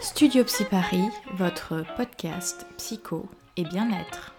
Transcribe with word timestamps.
Studio 0.00 0.44
Psy 0.44 0.64
Paris, 0.64 1.08
votre 1.34 1.84
podcast 1.96 2.66
psycho 2.76 3.26
et 3.56 3.64
bien-être. 3.64 4.32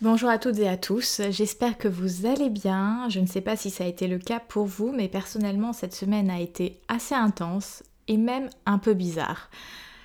Bonjour 0.00 0.28
à 0.28 0.38
toutes 0.38 0.58
et 0.58 0.68
à 0.68 0.76
tous, 0.76 1.22
j'espère 1.30 1.76
que 1.76 1.88
vous 1.88 2.24
allez 2.24 2.50
bien. 2.50 3.08
Je 3.08 3.18
ne 3.18 3.26
sais 3.26 3.40
pas 3.40 3.56
si 3.56 3.70
ça 3.70 3.82
a 3.82 3.88
été 3.88 4.06
le 4.06 4.18
cas 4.18 4.38
pour 4.38 4.66
vous, 4.66 4.92
mais 4.92 5.08
personnellement 5.08 5.72
cette 5.72 5.94
semaine 5.94 6.30
a 6.30 6.38
été 6.38 6.80
assez 6.86 7.16
intense 7.16 7.82
et 8.06 8.16
même 8.16 8.48
un 8.64 8.78
peu 8.78 8.94
bizarre. 8.94 9.50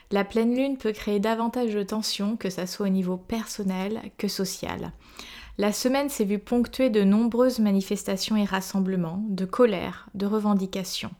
La 0.10 0.24
pleine 0.24 0.56
lune 0.56 0.78
peut 0.78 0.94
créer 0.94 1.20
davantage 1.20 1.76
de 1.76 1.84
tensions, 1.84 2.38
que 2.38 2.50
ce 2.50 2.66
soit 2.66 2.88
au 2.88 2.90
niveau 2.90 3.18
personnel 3.18 4.02
que 4.18 4.28
social. 4.28 4.94
La 5.60 5.72
semaine 5.72 6.10
s'est 6.10 6.26
vue 6.26 6.40
ponctuée 6.40 6.90
de 6.90 7.04
nombreuses 7.04 7.60
manifestations 7.60 8.36
et 8.36 8.46
rassemblements, 8.46 9.24
de 9.30 9.46
colère, 9.46 10.10
de 10.16 10.26
revendications. 10.26 11.12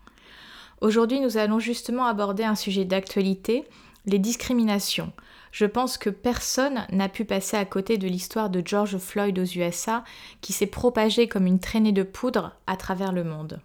Aujourd'hui, 0.82 1.20
nous 1.20 1.38
allons 1.38 1.60
justement 1.60 2.06
aborder 2.06 2.44
un 2.44 2.56
sujet 2.56 2.86
d'actualité, 2.86 3.66
les 4.08 4.18
discriminations. 4.18 5.14
Je 5.52 5.66
pense 5.66 6.00
que 6.00 6.10
personne 6.10 6.86
n'a 6.92 7.08
pu 7.08 7.24
passer 7.24 7.56
à 7.56 7.66
côté 7.66 8.00
de 8.00 8.08
l'histoire 8.08 8.50
de 8.50 8.64
George 8.66 8.98
Floyd 8.98 9.38
aux 9.38 9.46
USA 9.46 10.04
qui 10.42 10.54
s'est 10.54 10.66
propagée 10.66 11.28
comme 11.28 11.46
une 11.46 11.60
traînée 11.60 11.92
de 11.92 12.02
poudre 12.02 12.56
à 12.66 12.78
travers 12.78 13.12
le 13.12 13.24
monde. 13.24 13.60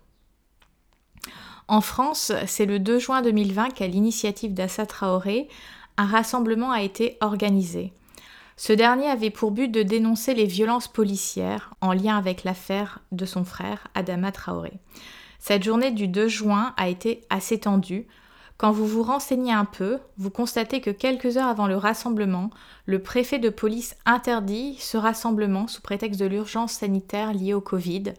En 1.69 1.80
France, 1.80 2.33
c'est 2.47 2.66
le 2.66 2.79
2 2.79 2.98
juin 2.98 3.23
2020 3.23 3.70
qu'à 3.70 3.87
l'initiative 3.87 4.53
d'Assa 4.53 4.84
Traoré, 4.84 5.48
un 5.97 6.06
rassemblement 6.06 6.70
a 6.70 6.83
été 6.83 7.17
organisé. 7.23 7.92
Ce 8.59 8.75
dernier 8.75 9.09
avait 9.09 9.30
pour 9.30 9.53
but 9.53 9.69
de 9.69 9.83
dénoncer 9.83 10.34
les 10.34 10.47
violences 10.47 10.89
policières 10.89 11.73
en 11.80 11.92
lien 11.92 12.17
avec 12.17 12.45
l'affaire 12.45 13.01
de 13.11 13.25
son 13.25 13.45
frère 13.45 13.89
Adama 13.95 14.33
Traoré. 14.33 14.75
Cette 15.48 15.62
journée 15.62 15.92
du 15.92 16.09
2 16.09 16.27
juin 16.27 16.75
a 16.77 16.89
été 16.89 17.20
assez 17.30 17.61
tendue. 17.61 18.08
Quand 18.56 18.72
vous 18.72 18.84
vous 18.84 19.05
renseignez 19.05 19.53
un 19.53 19.64
peu, 19.64 20.00
vous 20.19 20.30
constatez 20.30 20.80
que 20.80 20.91
quelques 20.91 21.36
heures 21.36 21.47
avant 21.47 21.69
le 21.69 21.77
rassemblement, 21.77 22.50
le 22.84 23.00
préfet 23.00 23.38
de 23.38 23.48
police 23.48 23.94
interdit 24.06 24.75
ce 24.80 24.97
rassemblement 24.97 25.69
sous 25.69 25.83
prétexte 25.83 26.19
de 26.19 26.27
l'urgence 26.27 26.72
sanitaire 26.72 27.33
liée 27.33 27.55
au 27.55 27.61
Covid. 27.61 28.14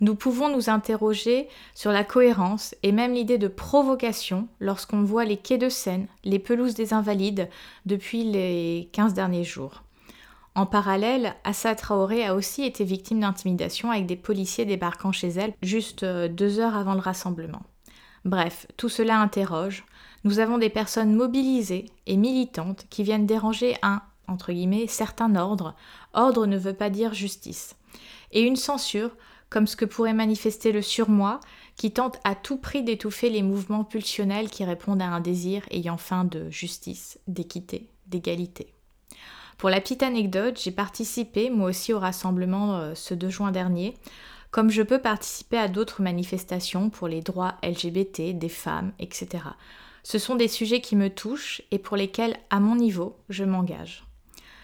Nous 0.00 0.14
pouvons 0.14 0.48
nous 0.48 0.70
interroger 0.70 1.46
sur 1.74 1.92
la 1.92 2.04
cohérence 2.04 2.74
et 2.82 2.90
même 2.90 3.12
l'idée 3.12 3.36
de 3.36 3.48
provocation 3.48 4.48
lorsqu'on 4.58 5.02
voit 5.02 5.26
les 5.26 5.36
quais 5.36 5.58
de 5.58 5.68
Seine, 5.68 6.06
les 6.24 6.38
pelouses 6.38 6.72
des 6.72 6.94
Invalides 6.94 7.50
depuis 7.84 8.24
les 8.24 8.88
15 8.94 9.12
derniers 9.12 9.44
jours. 9.44 9.82
En 10.56 10.64
parallèle, 10.64 11.34
Assa 11.44 11.74
Traoré 11.74 12.24
a 12.24 12.34
aussi 12.34 12.64
été 12.64 12.82
victime 12.82 13.20
d'intimidation 13.20 13.90
avec 13.90 14.06
des 14.06 14.16
policiers 14.16 14.64
débarquant 14.64 15.12
chez 15.12 15.28
elle 15.28 15.52
juste 15.60 16.02
euh, 16.02 16.28
deux 16.28 16.60
heures 16.60 16.74
avant 16.74 16.94
le 16.94 17.00
rassemblement. 17.00 17.60
Bref, 18.24 18.66
tout 18.78 18.88
cela 18.88 19.20
interroge. 19.20 19.84
Nous 20.24 20.38
avons 20.38 20.56
des 20.56 20.70
personnes 20.70 21.14
mobilisées 21.14 21.84
et 22.06 22.16
militantes 22.16 22.86
qui 22.88 23.02
viennent 23.02 23.26
déranger 23.26 23.76
un, 23.82 24.00
entre 24.28 24.50
guillemets, 24.50 24.86
certain 24.86 25.36
ordre. 25.36 25.74
Ordre 26.14 26.46
ne 26.46 26.56
veut 26.56 26.72
pas 26.72 26.88
dire 26.88 27.12
justice. 27.12 27.76
Et 28.32 28.40
une 28.40 28.56
censure, 28.56 29.10
comme 29.50 29.66
ce 29.66 29.76
que 29.76 29.84
pourrait 29.84 30.14
manifester 30.14 30.72
le 30.72 30.80
surmoi, 30.80 31.38
qui 31.76 31.90
tente 31.90 32.18
à 32.24 32.34
tout 32.34 32.56
prix 32.56 32.82
d'étouffer 32.82 33.28
les 33.28 33.42
mouvements 33.42 33.84
pulsionnels 33.84 34.48
qui 34.48 34.64
répondent 34.64 35.02
à 35.02 35.08
un 35.08 35.20
désir 35.20 35.66
ayant 35.70 35.98
fin 35.98 36.24
de 36.24 36.48
justice, 36.48 37.18
d'équité, 37.28 37.90
d'égalité. 38.06 38.72
Pour 39.58 39.70
la 39.70 39.80
petite 39.80 40.02
anecdote, 40.02 40.60
j'ai 40.62 40.70
participé 40.70 41.48
moi 41.48 41.70
aussi 41.70 41.92
au 41.92 41.98
rassemblement 41.98 42.76
euh, 42.76 42.94
ce 42.94 43.14
2 43.14 43.30
juin 43.30 43.52
dernier, 43.52 43.94
comme 44.50 44.70
je 44.70 44.82
peux 44.82 45.00
participer 45.00 45.56
à 45.58 45.68
d'autres 45.68 46.02
manifestations 46.02 46.90
pour 46.90 47.08
les 47.08 47.22
droits 47.22 47.54
LGBT, 47.62 48.36
des 48.36 48.48
femmes, 48.48 48.92
etc. 48.98 49.44
Ce 50.02 50.18
sont 50.18 50.34
des 50.36 50.48
sujets 50.48 50.80
qui 50.80 50.94
me 50.94 51.10
touchent 51.10 51.62
et 51.70 51.78
pour 51.78 51.96
lesquels, 51.96 52.36
à 52.50 52.60
mon 52.60 52.76
niveau, 52.76 53.16
je 53.28 53.44
m'engage. 53.44 54.04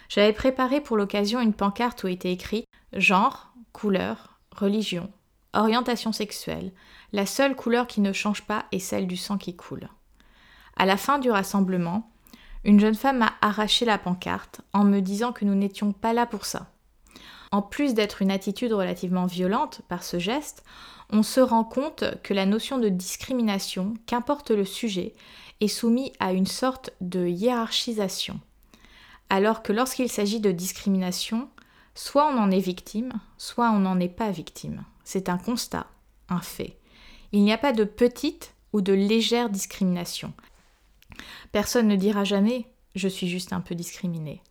J'avais 0.09 0.33
préparé 0.33 0.79
pour 0.79 0.95
l'occasion 0.95 1.41
une 1.41 1.53
pancarte 1.53 2.03
où 2.03 2.07
était 2.07 2.31
écrit 2.31 2.65
genre, 2.93 3.51
couleur, 3.71 4.39
religion, 4.55 5.11
orientation 5.53 6.11
sexuelle. 6.11 6.71
La 7.11 7.25
seule 7.25 7.55
couleur 7.55 7.87
qui 7.87 8.01
ne 8.01 8.13
change 8.13 8.43
pas 8.43 8.65
est 8.71 8.79
celle 8.79 9.07
du 9.07 9.17
sang 9.17 9.37
qui 9.37 9.55
coule. 9.55 9.89
À 10.77 10.85
la 10.85 10.97
fin 10.97 11.19
du 11.19 11.31
rassemblement, 11.31 12.12
une 12.63 12.79
jeune 12.79 12.95
femme 12.95 13.19
m'a 13.19 13.33
arraché 13.41 13.85
la 13.85 13.97
pancarte 13.97 14.61
en 14.71 14.83
me 14.83 14.99
disant 14.99 15.33
que 15.33 15.45
nous 15.45 15.55
n'étions 15.55 15.91
pas 15.91 16.13
là 16.13 16.25
pour 16.25 16.45
ça. 16.45 16.67
En 17.51 17.61
plus 17.61 17.93
d'être 17.93 18.21
une 18.21 18.31
attitude 18.31 18.73
relativement 18.73 19.25
violente 19.25 19.81
par 19.87 20.03
ce 20.03 20.17
geste, 20.17 20.63
on 21.11 21.21
se 21.21 21.39
rend 21.39 21.63
compte 21.63 22.03
que 22.23 22.33
la 22.33 22.45
notion 22.45 22.79
de 22.79 22.89
discrimination, 22.89 23.93
qu'importe 24.07 24.49
le 24.51 24.65
sujet, 24.65 25.13
est 25.61 25.67
soumise 25.67 26.11
à 26.19 26.33
une 26.33 26.47
sorte 26.47 26.91
de 27.01 27.27
hiérarchisation. 27.27 28.39
Alors 29.29 29.61
que 29.61 29.73
lorsqu'il 29.73 30.09
s'agit 30.09 30.39
de 30.39 30.51
discrimination, 30.51 31.49
soit 31.95 32.27
on 32.27 32.37
en 32.37 32.49
est 32.49 32.59
victime, 32.59 33.13
soit 33.37 33.69
on 33.71 33.79
n'en 33.79 33.99
est 33.99 34.09
pas 34.09 34.31
victime. 34.31 34.83
C'est 35.03 35.29
un 35.29 35.37
constat, 35.37 35.87
un 36.29 36.39
fait. 36.39 36.77
Il 37.31 37.43
n'y 37.43 37.53
a 37.53 37.57
pas 37.57 37.73
de 37.73 37.83
petite 37.83 38.53
ou 38.73 38.81
de 38.81 38.93
légère 38.93 39.49
discrimination. 39.49 40.33
Personne 41.51 41.87
ne 41.87 41.95
dira 41.95 42.23
jamais 42.23 42.67
je 42.95 43.07
suis 43.07 43.27
juste 43.27 43.53
un 43.53 43.61
peu 43.61 43.75
discriminé. 43.75 44.41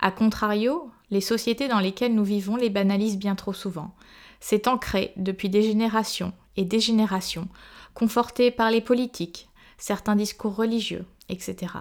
A 0.00 0.10
contrario, 0.10 0.90
les 1.10 1.20
sociétés 1.20 1.68
dans 1.68 1.80
lesquelles 1.80 2.14
nous 2.14 2.24
vivons 2.24 2.56
les 2.56 2.70
banalisent 2.70 3.18
bien 3.18 3.34
trop 3.34 3.52
souvent. 3.52 3.94
C'est 4.40 4.68
ancré 4.68 5.12
depuis 5.16 5.48
des 5.48 5.62
générations 5.62 6.32
et 6.56 6.64
des 6.64 6.80
générations, 6.80 7.48
conforté 7.94 8.50
par 8.50 8.70
les 8.70 8.80
politiques, 8.80 9.48
certains 9.78 10.16
discours 10.16 10.54
religieux, 10.54 11.04
etc. 11.28 11.72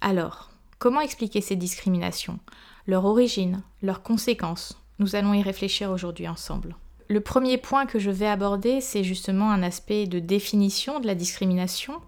Alors, 0.00 0.50
comment 0.78 1.00
expliquer 1.00 1.40
ces 1.40 1.56
discriminations, 1.56 2.40
leur 2.86 3.04
origine, 3.04 3.62
leurs 3.82 4.02
conséquences? 4.02 4.78
Nous 4.98 5.14
allons 5.16 5.34
y 5.34 5.42
réfléchir 5.42 5.90
aujourd'hui 5.90 6.28
ensemble. 6.28 6.76
Le 7.08 7.20
premier 7.20 7.58
point 7.58 7.86
que 7.86 7.98
je 7.98 8.10
vais 8.10 8.26
aborder, 8.26 8.80
c'est 8.80 9.04
justement 9.04 9.50
un 9.50 9.62
aspect 9.62 10.06
de 10.06 10.18
définition 10.18 11.00
de 11.00 11.06
la 11.06 11.14
discrimination. 11.14 12.00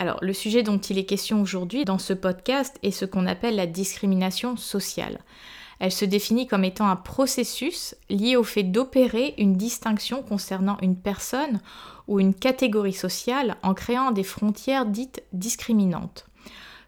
Alors, 0.00 0.18
le 0.22 0.32
sujet 0.32 0.62
dont 0.62 0.78
il 0.78 0.96
est 0.96 1.04
question 1.04 1.42
aujourd'hui 1.42 1.84
dans 1.84 1.98
ce 1.98 2.12
podcast 2.12 2.78
est 2.84 2.92
ce 2.92 3.04
qu'on 3.04 3.26
appelle 3.26 3.56
la 3.56 3.66
discrimination 3.66 4.56
sociale. 4.56 5.18
Elle 5.80 5.92
se 5.92 6.04
définit 6.04 6.46
comme 6.46 6.64
étant 6.64 6.88
un 6.88 6.96
processus 6.96 7.96
lié 8.08 8.36
au 8.36 8.44
fait 8.44 8.62
d'opérer 8.62 9.34
une 9.38 9.56
distinction 9.56 10.22
concernant 10.22 10.78
une 10.82 10.96
personne 10.96 11.60
ou 12.06 12.20
une 12.20 12.34
catégorie 12.34 12.92
sociale 12.92 13.56
en 13.62 13.74
créant 13.74 14.12
des 14.12 14.22
frontières 14.22 14.86
dites 14.86 15.22
discriminantes. 15.32 16.26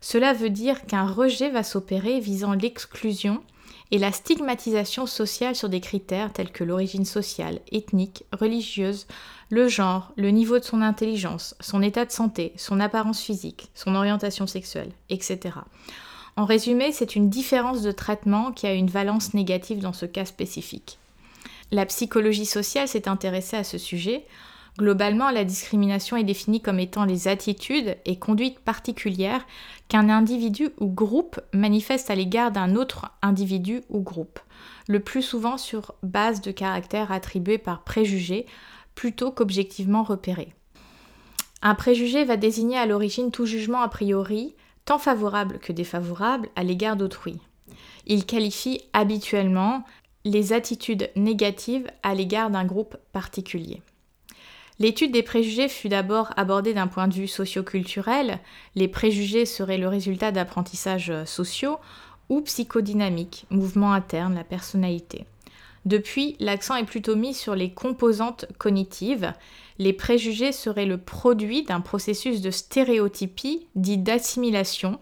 Cela 0.01 0.33
veut 0.33 0.51
dire 0.51 0.87
qu'un 0.87 1.07
rejet 1.07 1.51
va 1.51 1.65
s'opérer 1.65 2.21
visant 2.21 2.53
l'exclusion 2.53 3.43
et 3.91 3.99
la 3.99 4.13
stigmatisation 4.13 5.07
sociale 5.07 5.57
sur 5.57 5.69
des 5.69 5.81
critères 5.81 6.33
tels 6.33 6.53
que 6.53 6.65
l'origine 6.65 7.05
sociale, 7.05 7.61
ethnique, 7.73 8.25
religieuse, 8.33 9.07
le 9.51 9.69
genre, 9.69 10.13
le 10.17 10.31
niveau 10.31 10.59
de 10.59 10.65
son 10.65 10.81
intelligence, 10.81 11.57
son 11.61 11.83
état 11.83 12.05
de 12.05 12.13
santé, 12.13 12.53
son 12.57 12.79
apparence 12.79 13.21
physique, 13.21 13.69
son 13.75 13.97
orientation 13.97 14.47
sexuelle, 14.47 14.93
etc. 15.09 15.57
En 16.37 16.45
résumé, 16.45 16.93
c'est 16.93 17.17
une 17.17 17.29
différence 17.29 17.83
de 17.83 17.91
traitement 17.91 18.53
qui 18.53 18.67
a 18.67 18.75
une 18.75 18.89
valence 18.89 19.35
négative 19.35 19.81
dans 19.81 19.93
ce 19.93 20.07
cas 20.07 20.25
spécifique. 20.25 20.99
La 21.73 21.87
psychologie 21.87 22.47
sociale 22.47 22.89
s'est 22.89 23.09
intéressée 23.09 23.57
à 23.57 23.65
ce 23.65 23.79
sujet. 23.79 24.25
Globalement, 24.79 25.31
la 25.31 25.45
discrimination 25.45 26.17
est 26.17 26.25
définie 26.25 26.63
comme 26.63 26.79
étant 26.79 27.05
les 27.05 27.29
attitudes 27.29 27.97
et 28.05 28.19
conduites 28.19 28.61
particulières 28.61 29.45
qu'un 29.89 30.09
individu 30.09 30.71
ou 30.79 30.87
groupe 30.87 31.41
manifeste 31.53 32.11
à 32.11 32.15
l'égard 32.15 32.51
d'un 32.53 32.77
autre 32.77 33.11
individu 33.21 33.83
ou 33.89 34.01
groupe, 34.01 34.39
le 34.89 35.01
plus 35.01 35.23
souvent 35.23 35.59
sur 35.59 35.95
base 36.03 36.41
de 36.41 36.53
caractères 36.53 37.13
attribués 37.13 37.59
par 37.59 37.83
préjugés 37.83 38.47
plutôt 38.95 39.31
qu'objectivement 39.33 40.03
repéré. 40.03 40.55
Un 41.63 41.75
préjugé 41.75 42.25
va 42.25 42.37
désigner 42.37 42.79
à 42.79 42.87
l'origine 42.87 43.31
tout 43.31 43.47
jugement 43.47 43.83
a 43.83 43.89
priori, 43.89 44.55
tant 44.85 44.99
favorable 44.99 45.59
que 45.59 45.73
défavorable, 45.73 46.49
à 46.57 46.63
l'égard 46.63 46.97
d'autrui. 46.97 47.39
Il 48.07 48.25
qualifie 48.25 48.81
habituellement 48.93 49.85
les 50.25 50.53
attitudes 50.53 51.11
négatives 51.17 51.87
à 52.03 52.15
l'égard 52.15 52.51
d'un 52.51 52.65
groupe 52.65 52.97
particulier. 53.13 53.83
L'étude 54.81 55.13
des 55.13 55.23
préjugés 55.23 55.69
fut 55.69 55.91
d'abord 55.91 56.33
abordée 56.39 56.73
d'un 56.73 56.87
point 56.87 57.07
de 57.07 57.13
vue 57.13 57.29
socioculturel. 57.29 58.39
Les 58.75 58.89
préjugés 58.89 59.45
seraient 59.45 59.77
le 59.77 59.89
résultat 59.89 60.33
d'apprentissages 60.33 61.13
sociaux 61.27 61.77
ou 62.31 62.41
psychodynamiques, 62.41 63.45
mouvements 63.51 63.93
internes, 63.93 64.35
la 64.35 64.43
personnalité. 64.43 65.27
Depuis, 65.85 66.37
l'accent 66.41 66.77
est 66.77 66.85
plutôt 66.85 67.15
mis 67.15 67.35
sur 67.35 67.55
les 67.55 67.73
composantes 67.73 68.47
cognitives. 68.57 69.35
Les 69.79 69.93
préjugés 69.93 70.53
seraient 70.53 70.87
le 70.87 70.99
produit 70.99 71.63
d'un 71.63 71.81
processus 71.81 72.41
de 72.41 72.51
stéréotypie, 72.51 73.67
dit 73.75 73.99
d'assimilation, 73.99 74.99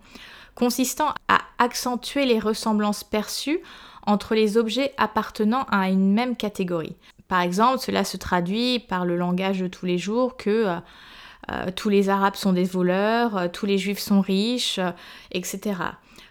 consistant 0.56 1.14
à 1.28 1.38
accentuer 1.58 2.26
les 2.26 2.40
ressemblances 2.40 3.04
perçues 3.04 3.60
entre 4.06 4.34
les 4.34 4.56
objets 4.56 4.92
appartenant 4.96 5.66
à 5.70 5.88
une 5.88 6.12
même 6.12 6.34
catégorie. 6.34 6.96
Par 7.28 7.42
exemple, 7.42 7.78
cela 7.78 8.04
se 8.04 8.16
traduit 8.16 8.78
par 8.78 9.04
le 9.04 9.16
langage 9.16 9.60
de 9.60 9.68
tous 9.68 9.84
les 9.84 9.98
jours 9.98 10.38
que 10.38 10.50
euh, 10.50 10.76
euh, 11.50 11.66
tous 11.76 11.90
les 11.90 12.08
Arabes 12.08 12.36
sont 12.36 12.54
des 12.54 12.64
voleurs, 12.64 13.36
euh, 13.36 13.48
tous 13.48 13.66
les 13.66 13.76
Juifs 13.76 13.98
sont 13.98 14.22
riches, 14.22 14.80
etc. 15.30 15.80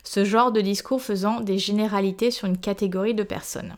Ce 0.03 0.25
genre 0.25 0.51
de 0.51 0.59
discours 0.59 1.01
faisant 1.01 1.39
des 1.39 1.59
généralités 1.59 2.31
sur 2.31 2.47
une 2.47 2.57
catégorie 2.57 3.13
de 3.13 3.23
personnes. 3.23 3.75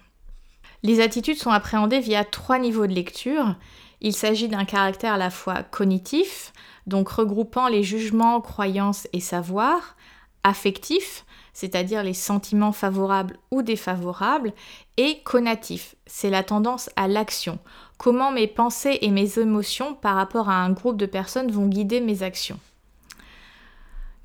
Les 0.82 1.02
attitudes 1.02 1.38
sont 1.38 1.52
appréhendées 1.52 2.00
via 2.00 2.24
trois 2.24 2.58
niveaux 2.58 2.88
de 2.88 2.94
lecture. 2.94 3.56
Il 4.00 4.14
s'agit 4.14 4.48
d'un 4.48 4.64
caractère 4.64 5.14
à 5.14 5.18
la 5.18 5.30
fois 5.30 5.64
cognitif, 5.64 6.54
donc 6.88 7.10
regroupant 7.10 7.68
les 7.68 7.84
jugements, 7.84 8.40
croyances 8.40 9.10
et 9.12 9.20
savoirs, 9.20 9.98
affectif, 10.44 11.26
c'est-à-dire 11.54 12.04
les 12.04 12.14
sentiments 12.14 12.72
favorables 12.72 13.38
ou 13.52 13.62
défavorables, 13.62 14.54
et 14.98 15.20
conatif, 15.24 15.96
c'est 16.06 16.30
la 16.30 16.44
tendance 16.44 16.90
à 16.96 17.08
l'action, 17.08 17.60
comment 17.98 18.32
mes 18.32 18.48
pensées 18.48 19.00
et 19.02 19.12
mes 19.12 19.40
émotions 19.40 19.94
par 19.94 20.16
rapport 20.16 20.50
à 20.50 20.64
un 20.64 20.72
groupe 20.72 20.98
de 20.98 21.06
personnes 21.06 21.52
vont 21.52 21.68
guider 21.68 22.02
mes 22.02 22.24
actions. 22.24 22.60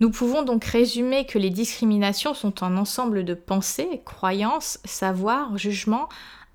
Nous 0.01 0.11
pouvons 0.11 0.43
donc 0.43 0.65
résumer 0.65 1.25
que 1.25 1.39
les 1.39 1.51
discriminations 1.51 2.35
sont 2.35 2.63
un 2.63 2.77
ensemble 2.77 3.25
de 3.25 3.35
pensées, 3.35 4.03
croyances, 4.05 4.79
savoirs, 4.85 5.57
jugements 5.57 6.09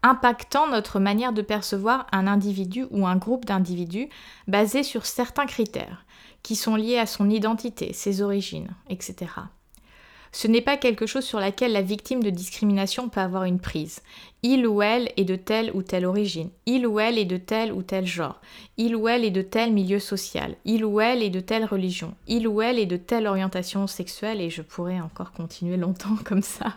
impactant 0.04 0.68
notre 0.68 1.00
manière 1.00 1.34
de 1.34 1.42
percevoir 1.42 2.08
un 2.12 2.28
individu 2.28 2.86
ou 2.92 3.06
un 3.06 3.18
groupe 3.18 3.46
d'individus 3.46 4.10
basés 4.48 4.84
sur 4.84 5.06
certains 5.06 5.46
critères 5.46 6.06
qui 6.44 6.56
sont 6.56 6.76
liés 6.76 6.98
à 6.98 7.06
son 7.06 7.30
identité, 7.30 7.94
ses 7.94 8.22
origines, 8.22 8.70
etc. 8.90 9.28
Ce 10.32 10.48
n'est 10.48 10.62
pas 10.62 10.78
quelque 10.78 11.06
chose 11.06 11.26
sur 11.26 11.40
laquelle 11.40 11.72
la 11.72 11.82
victime 11.82 12.22
de 12.22 12.30
discrimination 12.30 13.10
peut 13.10 13.20
avoir 13.20 13.46
une 13.46 13.60
prise. 13.60 14.02
Il 14.44 14.68
ou 14.68 14.82
elle 14.82 15.12
est 15.18 15.26
de 15.26 15.36
telle 15.36 15.72
ou 15.74 15.82
telle 15.82 16.06
origine. 16.06 16.50
Il 16.66 16.86
ou 16.86 17.00
elle 17.00 17.18
est 17.18 17.26
de 17.26 17.38
tel 17.38 17.74
ou 17.74 17.82
tel 17.82 18.06
genre. 18.06 18.40
Il 18.78 18.96
ou 18.96 19.08
elle 19.08 19.26
est 19.26 19.32
de 19.32 19.42
tel 19.42 19.74
milieu 19.74 20.00
social. 20.00 20.56
Il 20.66 20.86
ou 20.86 21.02
elle 21.02 21.24
est 21.24 21.32
de 21.32 21.40
telle 21.40 21.66
religion. 21.66 22.14
Il 22.28 22.48
ou 22.48 22.62
elle 22.62 22.80
est 22.80 22.86
de 22.86 22.98
telle 22.98 23.28
orientation 23.28 23.88
sexuelle 23.88 24.40
et 24.40 24.50
je 24.50 24.62
pourrais 24.62 25.02
encore 25.02 25.32
continuer 25.32 25.78
longtemps 25.78 26.16
comme 26.26 26.44
ça. 26.44 26.76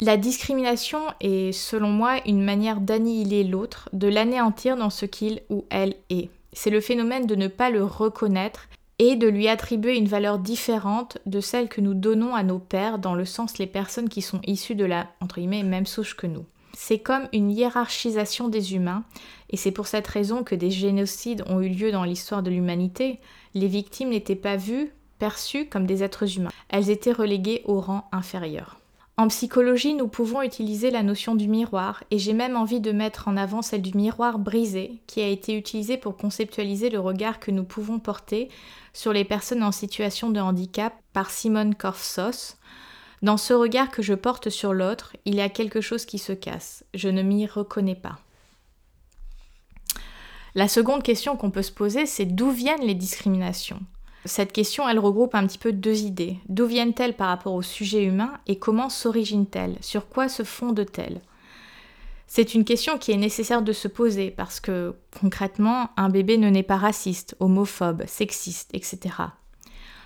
La 0.00 0.16
discrimination 0.16 1.00
est, 1.20 1.52
selon 1.52 1.88
moi, 1.88 2.20
une 2.24 2.42
manière 2.42 2.80
d'annihiler 2.80 3.44
l'autre, 3.44 3.88
de 3.92 4.08
l'anéantir 4.08 4.76
dans 4.76 4.90
ce 4.90 5.06
qu'il 5.06 5.42
ou 5.50 5.66
elle 5.70 5.96
est. 6.08 6.30
C'est 6.52 6.70
le 6.70 6.80
phénomène 6.80 7.26
de 7.26 7.34
ne 7.34 7.48
pas 7.48 7.70
le 7.70 7.84
reconnaître 7.84 8.68
et 8.98 9.16
de 9.16 9.28
lui 9.28 9.48
attribuer 9.48 9.96
une 9.96 10.08
valeur 10.08 10.38
différente 10.38 11.18
de 11.24 11.40
celle 11.40 11.68
que 11.68 11.80
nous 11.80 11.94
donnons 11.94 12.34
à 12.34 12.42
nos 12.42 12.58
pères, 12.58 12.98
dans 12.98 13.14
le 13.14 13.24
sens 13.24 13.58
les 13.58 13.66
personnes 13.66 14.08
qui 14.08 14.20
sont 14.20 14.40
issues 14.46 14.74
de 14.74 14.84
la 14.84 15.06
entre 15.20 15.36
guillemets, 15.36 15.62
même 15.62 15.86
souche 15.86 16.16
que 16.16 16.26
nous. 16.26 16.44
C'est 16.74 16.98
comme 16.98 17.28
une 17.32 17.50
hiérarchisation 17.50 18.48
des 18.48 18.74
humains, 18.74 19.04
et 19.48 19.56
c'est 19.56 19.70
pour 19.70 19.86
cette 19.86 20.06
raison 20.06 20.44
que 20.44 20.54
des 20.54 20.70
génocides 20.70 21.44
ont 21.46 21.60
eu 21.60 21.68
lieu 21.68 21.92
dans 21.92 22.04
l'histoire 22.04 22.42
de 22.42 22.50
l'humanité. 22.50 23.20
Les 23.54 23.68
victimes 23.68 24.10
n'étaient 24.10 24.36
pas 24.36 24.56
vues, 24.56 24.92
perçues 25.18 25.66
comme 25.66 25.86
des 25.86 26.02
êtres 26.02 26.36
humains. 26.36 26.50
Elles 26.68 26.90
étaient 26.90 27.12
reléguées 27.12 27.62
au 27.64 27.80
rang 27.80 28.08
inférieur. 28.12 28.79
En 29.16 29.28
psychologie, 29.28 29.94
nous 29.94 30.08
pouvons 30.08 30.40
utiliser 30.40 30.90
la 30.90 31.02
notion 31.02 31.34
du 31.34 31.46
miroir, 31.46 32.02
et 32.10 32.18
j'ai 32.18 32.32
même 32.32 32.56
envie 32.56 32.80
de 32.80 32.90
mettre 32.90 33.28
en 33.28 33.36
avant 33.36 33.60
celle 33.60 33.82
du 33.82 33.94
miroir 33.94 34.38
brisé, 34.38 35.02
qui 35.06 35.20
a 35.20 35.28
été 35.28 35.54
utilisée 35.56 35.98
pour 35.98 36.16
conceptualiser 36.16 36.88
le 36.88 37.00
regard 37.00 37.38
que 37.38 37.50
nous 37.50 37.64
pouvons 37.64 37.98
porter 37.98 38.48
sur 38.94 39.12
les 39.12 39.24
personnes 39.24 39.62
en 39.62 39.72
situation 39.72 40.30
de 40.30 40.40
handicap 40.40 40.94
par 41.12 41.30
Simone 41.30 41.74
Korfsos. 41.74 42.56
Dans 43.22 43.36
ce 43.36 43.52
regard 43.52 43.90
que 43.90 44.00
je 44.00 44.14
porte 44.14 44.48
sur 44.48 44.72
l'autre, 44.72 45.14
il 45.26 45.34
y 45.34 45.42
a 45.42 45.50
quelque 45.50 45.82
chose 45.82 46.06
qui 46.06 46.18
se 46.18 46.32
casse. 46.32 46.84
Je 46.94 47.10
ne 47.10 47.22
m'y 47.22 47.46
reconnais 47.46 47.94
pas. 47.94 48.18
La 50.54 50.66
seconde 50.66 51.02
question 51.02 51.36
qu'on 51.36 51.50
peut 51.50 51.62
se 51.62 51.70
poser, 51.70 52.06
c'est 52.06 52.24
d'où 52.24 52.50
viennent 52.50 52.84
les 52.84 52.94
discriminations? 52.94 53.80
Cette 54.26 54.52
question, 54.52 54.88
elle 54.88 54.98
regroupe 54.98 55.34
un 55.34 55.46
petit 55.46 55.58
peu 55.58 55.72
deux 55.72 56.02
idées. 56.02 56.38
D'où 56.48 56.66
viennent-elles 56.66 57.16
par 57.16 57.28
rapport 57.28 57.54
au 57.54 57.62
sujet 57.62 58.04
humain 58.04 58.32
et 58.46 58.58
comment 58.58 58.90
s'originent-elles? 58.90 59.76
Sur 59.80 60.08
quoi 60.08 60.28
se 60.28 60.42
fondent-elles? 60.42 61.20
C'est 62.26 62.54
une 62.54 62.64
question 62.64 62.96
qui 62.98 63.10
est 63.10 63.16
nécessaire 63.16 63.62
de 63.62 63.72
se 63.72 63.88
poser 63.88 64.30
parce 64.30 64.60
que 64.60 64.94
concrètement, 65.20 65.90
un 65.96 66.10
bébé 66.10 66.38
ne 66.38 66.48
naît 66.48 66.62
pas 66.62 66.76
raciste, 66.76 67.34
homophobe, 67.40 68.04
sexiste, 68.06 68.70
etc. 68.72 68.98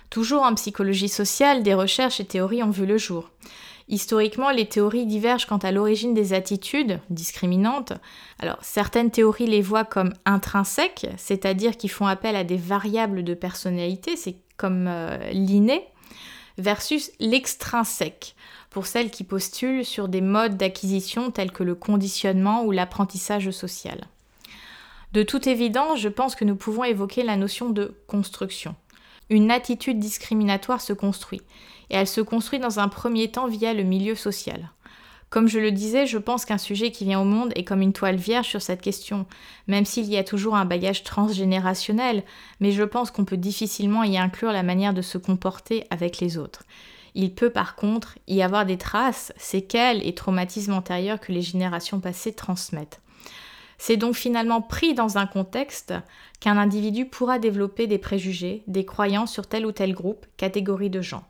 Toujours 0.09 0.43
en 0.43 0.55
psychologie 0.55 1.09
sociale, 1.09 1.61
des 1.61 1.73
recherches 1.73 2.19
et 2.19 2.25
théories 2.25 2.63
ont 2.63 2.71
vu 2.71 2.85
le 2.85 2.97
jour. 2.97 3.29
Historiquement, 3.87 4.49
les 4.49 4.67
théories 4.67 5.05
divergent 5.05 5.45
quant 5.45 5.59
à 5.59 5.71
l'origine 5.71 6.15
des 6.15 6.33
attitudes 6.33 6.99
discriminantes. 7.11 7.93
Alors, 8.39 8.57
certaines 8.61 9.11
théories 9.11 9.45
les 9.45 9.61
voient 9.61 9.85
comme 9.85 10.13
intrinsèques, 10.25 11.07
c'est-à-dire 11.17 11.77
qui 11.77 11.87
font 11.87 12.07
appel 12.07 12.35
à 12.35 12.43
des 12.43 12.57
variables 12.57 13.23
de 13.23 13.35
personnalité, 13.35 14.15
c'est 14.15 14.37
comme 14.57 14.87
euh, 14.87 15.29
l'inné, 15.31 15.87
versus 16.57 17.11
l'extrinsèque, 17.19 18.35
pour 18.71 18.87
celles 18.87 19.11
qui 19.11 19.23
postulent 19.23 19.85
sur 19.85 20.07
des 20.07 20.21
modes 20.21 20.57
d'acquisition 20.57 21.29
tels 21.29 21.51
que 21.51 21.63
le 21.63 21.75
conditionnement 21.75 22.63
ou 22.63 22.71
l'apprentissage 22.71 23.51
social. 23.51 24.07
De 25.13 25.21
toute 25.21 25.45
évidence, 25.45 25.99
je 25.99 26.09
pense 26.09 26.35
que 26.35 26.43
nous 26.43 26.55
pouvons 26.55 26.83
évoquer 26.83 27.21
la 27.21 27.37
notion 27.37 27.69
de 27.69 27.95
construction. 28.07 28.75
Une 29.29 29.51
attitude 29.51 29.99
discriminatoire 29.99 30.81
se 30.81 30.93
construit 30.93 31.41
et 31.89 31.95
elle 31.95 32.07
se 32.07 32.21
construit 32.21 32.59
dans 32.59 32.79
un 32.79 32.87
premier 32.87 33.31
temps 33.31 33.47
via 33.47 33.73
le 33.73 33.83
milieu 33.83 34.15
social. 34.15 34.71
Comme 35.29 35.47
je 35.47 35.59
le 35.59 35.71
disais, 35.71 36.05
je 36.05 36.17
pense 36.17 36.45
qu'un 36.45 36.57
sujet 36.57 36.91
qui 36.91 37.03
vient 37.03 37.19
au 37.19 37.25
monde 37.25 37.51
est 37.55 37.63
comme 37.63 37.81
une 37.81 37.93
toile 37.93 38.15
vierge 38.15 38.47
sur 38.47 38.61
cette 38.61 38.81
question, 38.81 39.25
même 39.67 39.83
s'il 39.83 40.05
y 40.05 40.17
a 40.17 40.23
toujours 40.23 40.55
un 40.55 40.65
bagage 40.65 41.03
transgénérationnel, 41.03 42.23
mais 42.59 42.71
je 42.71 42.83
pense 42.83 43.11
qu'on 43.11 43.25
peut 43.25 43.35
difficilement 43.35 44.03
y 44.03 44.17
inclure 44.17 44.51
la 44.51 44.63
manière 44.63 44.93
de 44.93 45.01
se 45.01 45.17
comporter 45.17 45.85
avec 45.89 46.19
les 46.19 46.37
autres. 46.37 46.63
Il 47.15 47.33
peut 47.33 47.49
par 47.49 47.75
contre 47.75 48.17
y 48.27 48.41
avoir 48.41 48.65
des 48.65 48.77
traces, 48.77 49.33
séquelles 49.35 50.05
et 50.07 50.15
traumatismes 50.15 50.73
antérieurs 50.73 51.19
que 51.19 51.31
les 51.31 51.41
générations 51.41 51.99
passées 51.99 52.33
transmettent. 52.33 53.01
C'est 53.77 53.97
donc 53.97 54.15
finalement 54.15 54.61
pris 54.61 54.93
dans 54.93 55.17
un 55.17 55.25
contexte 55.25 55.93
qu'un 56.39 56.57
individu 56.57 57.05
pourra 57.05 57.39
développer 57.39 57.87
des 57.87 57.97
préjugés, 57.97 58.63
des 58.67 58.85
croyances 58.85 59.33
sur 59.33 59.47
tel 59.47 59.65
ou 59.65 59.71
tel 59.71 59.93
groupe, 59.93 60.25
catégorie 60.37 60.89
de 60.89 61.01
gens. 61.01 61.23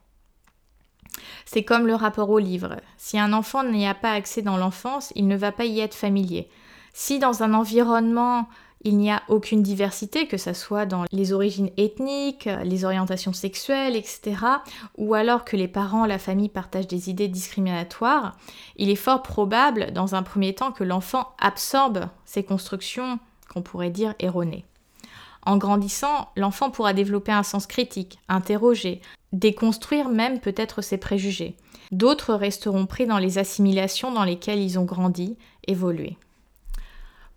C'est 1.46 1.64
comme 1.64 1.88
le 1.88 1.96
rapport 1.96 2.30
au 2.30 2.40
livre. 2.40 2.78
Si 2.98 3.20
un 3.20 3.34
enfant 3.34 3.64
n'y 3.64 3.88
a 3.88 3.94
pas 3.94 4.12
accès 4.12 4.42
dans 4.42 4.58
l'enfance, 4.58 5.12
il 5.16 5.28
ne 5.28 5.38
va 5.38 5.52
pas 5.52 5.66
y 5.66 5.80
être 5.80 5.96
familier. 5.96 6.50
Si 6.94 7.20
dans 7.20 7.44
un 7.44 7.54
environnement 7.54 8.48
il 8.86 8.98
n'y 8.98 9.12
a 9.12 9.24
aucune 9.30 9.64
diversité, 9.64 10.28
que 10.28 10.38
ce 10.38 10.54
soit 10.54 10.86
dans 10.86 11.06
les 11.12 11.34
origines 11.34 11.72
ethniques, 11.76 12.48
les 12.64 12.86
orientations 12.86 13.34
sexuelles, 13.34 13.96
etc., 13.96 14.36
ou 14.96 15.16
alors 15.16 15.44
que 15.44 15.58
les 15.58 15.68
parents, 15.68 16.06
la 16.06 16.20
famille 16.20 16.50
partagent 16.50 16.88
des 16.88 17.10
idées 17.10 17.28
discriminatoires, 17.28 18.38
il 18.78 18.92
est 18.92 18.96
fort 18.96 19.24
probable, 19.24 19.92
dans 19.92 20.14
un 20.14 20.22
premier 20.22 20.54
temps, 20.54 20.72
que 20.72 20.84
l'enfant 20.84 21.34
absorbe 21.40 22.06
ces 22.26 22.44
constructions 22.44 23.18
qu'on 23.52 23.64
pourrait 23.64 23.90
dire 23.90 24.14
erronées. 24.20 24.66
En 25.48 25.58
grandissant, 25.58 26.30
l'enfant 26.36 26.70
pourra 26.70 26.94
développer 26.94 27.32
un 27.32 27.44
sens 27.44 27.66
critique, 27.66 28.20
interroger, 28.30 29.02
déconstruire 29.40 30.10
même 30.10 30.40
peut-être 30.40 30.82
ses 30.82 30.98
préjugés. 30.98 31.56
D'autres 31.92 32.34
resteront 32.34 32.86
pris 32.86 33.06
dans 33.06 33.18
les 33.20 33.38
assimilations 33.38 34.12
dans 34.12 34.24
lesquelles 34.24 34.62
ils 34.62 34.80
ont 34.80 34.86
grandi, 34.86 35.38
évolué. 35.68 36.18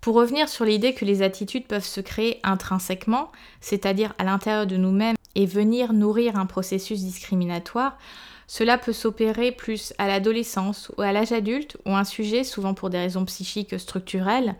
Pour 0.00 0.14
revenir 0.14 0.48
sur 0.48 0.64
l'idée 0.64 0.94
que 0.94 1.04
les 1.04 1.22
attitudes 1.22 1.66
peuvent 1.66 1.84
se 1.84 2.00
créer 2.00 2.40
intrinsèquement, 2.44 3.32
c'est-à-dire 3.60 4.14
à, 4.18 4.24
l'intérieur 4.24 4.66
de 4.66 4.76
nous-mêmes, 4.76 5.16
et 5.34 5.46
venir 5.46 5.92
nourrir 5.92 6.36
un 6.36 6.46
processus 6.46 7.00
discriminatoire, 7.00 7.98
cela 8.46 8.78
peut 8.78 8.94
s'opérer 8.94 9.52
plus 9.52 9.92
à 9.98 10.08
l'adolescence 10.08 10.90
ou 10.96 11.02
à 11.02 11.12
l'âge 11.12 11.32
adulte, 11.32 11.76
où 11.84 11.94
un 11.94 12.04
sujet, 12.04 12.44
souvent 12.44 12.74
pour 12.74 12.90
des 12.90 12.98
raisons 12.98 13.24
psychiques 13.24 13.78
structurelles, 13.78 14.54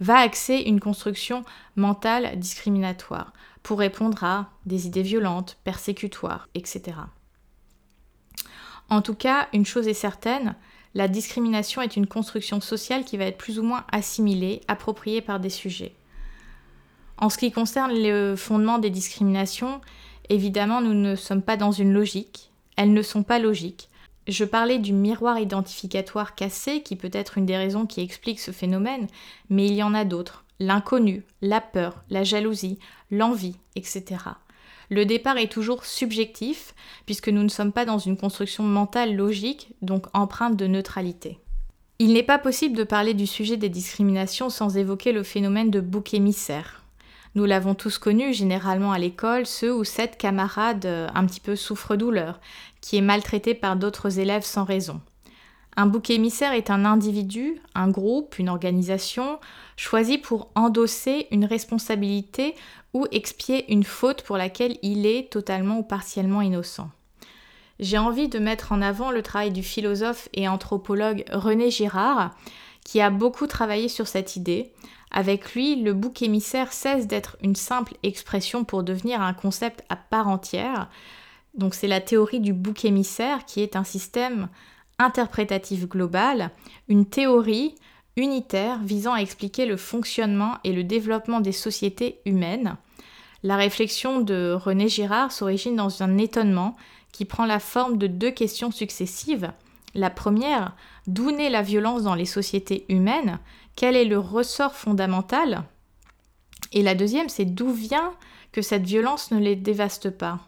va 0.00 0.18
axer 0.18 0.56
une 0.56 0.80
construction 0.80 1.44
mentale 1.76 2.38
discriminatoire 2.38 3.32
pour 3.62 3.78
répondre 3.78 4.24
à 4.24 4.50
des 4.66 4.86
idées 4.86 5.02
violentes, 5.02 5.58
persécutoires, 5.64 6.48
etc. 6.54 6.96
En 8.88 9.02
tout 9.02 9.14
cas, 9.14 9.48
une 9.52 9.66
chose 9.66 9.86
est 9.86 9.94
certaine, 9.94 10.56
la 10.94 11.06
discrimination 11.06 11.82
est 11.82 11.96
une 11.96 12.06
construction 12.06 12.60
sociale 12.60 13.04
qui 13.04 13.16
va 13.16 13.24
être 13.24 13.38
plus 13.38 13.58
ou 13.58 13.62
moins 13.62 13.84
assimilée, 13.92 14.62
appropriée 14.66 15.20
par 15.20 15.38
des 15.38 15.50
sujets. 15.50 15.94
En 17.16 17.28
ce 17.28 17.38
qui 17.38 17.52
concerne 17.52 17.92
le 17.94 18.34
fondement 18.34 18.78
des 18.78 18.90
discriminations, 18.90 19.80
évidemment, 20.28 20.80
nous 20.80 20.94
ne 20.94 21.14
sommes 21.14 21.42
pas 21.42 21.56
dans 21.56 21.70
une 21.70 21.92
logique, 21.92 22.50
elles 22.76 22.92
ne 22.92 23.02
sont 23.02 23.22
pas 23.22 23.38
logiques, 23.38 23.90
je 24.30 24.44
parlais 24.44 24.78
du 24.78 24.92
miroir 24.92 25.38
identificatoire 25.38 26.34
cassé, 26.34 26.82
qui 26.82 26.96
peut 26.96 27.10
être 27.12 27.38
une 27.38 27.46
des 27.46 27.56
raisons 27.56 27.86
qui 27.86 28.00
explique 28.00 28.40
ce 28.40 28.52
phénomène, 28.52 29.08
mais 29.48 29.66
il 29.66 29.74
y 29.74 29.82
en 29.82 29.94
a 29.94 30.04
d'autres. 30.04 30.44
L'inconnu, 30.60 31.24
la 31.40 31.62
peur, 31.62 32.04
la 32.10 32.22
jalousie, 32.22 32.78
l'envie, 33.10 33.56
etc. 33.76 34.18
Le 34.90 35.06
départ 35.06 35.38
est 35.38 35.50
toujours 35.50 35.86
subjectif, 35.86 36.74
puisque 37.06 37.28
nous 37.28 37.42
ne 37.42 37.48
sommes 37.48 37.72
pas 37.72 37.86
dans 37.86 37.98
une 37.98 38.16
construction 38.16 38.62
mentale 38.62 39.16
logique, 39.16 39.74
donc 39.80 40.06
empreinte 40.12 40.56
de 40.56 40.66
neutralité. 40.66 41.38
Il 41.98 42.12
n'est 42.12 42.22
pas 42.22 42.38
possible 42.38 42.76
de 42.76 42.84
parler 42.84 43.14
du 43.14 43.26
sujet 43.26 43.56
des 43.56 43.68
discriminations 43.68 44.50
sans 44.50 44.76
évoquer 44.76 45.12
le 45.12 45.22
phénomène 45.22 45.70
de 45.70 45.80
bouc 45.80 46.12
émissaire. 46.12 46.84
Nous 47.34 47.44
l'avons 47.44 47.74
tous 47.74 47.98
connu 47.98 48.34
généralement 48.34 48.92
à 48.92 48.98
l'école, 48.98 49.46
ce 49.46 49.66
ou 49.66 49.84
cette 49.84 50.18
camarade 50.18 50.84
euh, 50.84 51.08
un 51.14 51.24
petit 51.24 51.40
peu 51.40 51.56
souffre-douleur, 51.56 52.40
qui 52.80 52.96
est 52.96 53.02
maltraité 53.02 53.54
par 53.54 53.76
d'autres 53.76 54.18
élèves 54.18 54.44
sans 54.44 54.64
raison. 54.64 55.00
Un 55.76 55.86
bouc 55.86 56.10
émissaire 56.10 56.52
est 56.52 56.70
un 56.70 56.84
individu, 56.84 57.60
un 57.74 57.88
groupe, 57.88 58.38
une 58.38 58.48
organisation, 58.48 59.38
choisi 59.76 60.18
pour 60.18 60.50
endosser 60.54 61.26
une 61.30 61.44
responsabilité 61.44 62.54
ou 62.92 63.06
expier 63.12 63.72
une 63.72 63.84
faute 63.84 64.22
pour 64.22 64.36
laquelle 64.36 64.76
il 64.82 65.06
est 65.06 65.30
totalement 65.32 65.78
ou 65.78 65.82
partiellement 65.82 66.42
innocent 66.42 66.90
j'ai 67.80 67.96
envie 67.98 68.28
de 68.28 68.38
mettre 68.38 68.72
en 68.72 68.82
avant 68.82 69.10
le 69.10 69.22
travail 69.22 69.50
du 69.50 69.62
philosophe 69.62 70.28
et 70.34 70.46
anthropologue 70.46 71.24
René 71.32 71.70
Girard, 71.70 72.36
qui 72.84 73.00
a 73.00 73.10
beaucoup 73.10 73.46
travaillé 73.46 73.88
sur 73.88 74.06
cette 74.06 74.36
idée. 74.36 74.70
Avec 75.10 75.54
lui, 75.54 75.76
le 75.76 75.94
bouc 75.94 76.22
émissaire 76.22 76.72
cesse 76.72 77.06
d'être 77.06 77.36
une 77.42 77.56
simple 77.56 77.94
expression 78.02 78.64
pour 78.64 78.84
devenir 78.84 79.22
un 79.22 79.32
concept 79.32 79.82
à 79.88 79.96
part 79.96 80.28
entière. 80.28 80.88
Donc 81.54 81.74
c'est 81.74 81.88
la 81.88 82.00
théorie 82.00 82.40
du 82.40 82.52
bouc 82.52 82.84
émissaire 82.84 83.44
qui 83.46 83.62
est 83.62 83.76
un 83.76 83.84
système 83.84 84.48
interprétatif 85.00 85.88
global, 85.88 86.50
une 86.88 87.06
théorie 87.06 87.74
unitaire 88.16 88.78
visant 88.82 89.14
à 89.14 89.20
expliquer 89.20 89.66
le 89.66 89.76
fonctionnement 89.76 90.58
et 90.62 90.72
le 90.72 90.84
développement 90.84 91.40
des 91.40 91.52
sociétés 91.52 92.20
humaines. 92.26 92.76
La 93.42 93.56
réflexion 93.56 94.20
de 94.20 94.52
René 94.52 94.88
Girard 94.88 95.32
s'origine 95.32 95.74
dans 95.74 96.02
un 96.02 96.18
étonnement 96.18 96.76
qui 97.12 97.24
prend 97.24 97.46
la 97.46 97.58
forme 97.58 97.96
de 97.96 98.06
deux 98.06 98.30
questions 98.30 98.70
successives. 98.70 99.52
La 99.94 100.10
première, 100.10 100.76
d'où 101.06 101.30
naît 101.30 101.50
la 101.50 101.62
violence 101.62 102.02
dans 102.02 102.14
les 102.14 102.26
sociétés 102.26 102.84
humaines? 102.90 103.38
Quel 103.76 103.96
est 103.96 104.04
le 104.04 104.18
ressort 104.18 104.74
fondamental? 104.74 105.64
Et 106.72 106.82
la 106.82 106.94
deuxième, 106.94 107.30
c'est 107.30 107.46
d'où 107.46 107.72
vient 107.72 108.12
que 108.52 108.62
cette 108.62 108.84
violence 108.84 109.30
ne 109.30 109.38
les 109.38 109.56
dévaste 109.56 110.10
pas? 110.10 110.38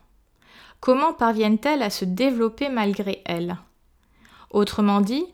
Comment 0.81 1.15
parviennent-elles 1.15 1.83
à 1.83 1.91
se 1.91 2.05
développer 2.05 2.69
malgré 2.69 3.23
elles? 3.25 3.57
Autrement 4.53 5.01
dit, 5.01 5.25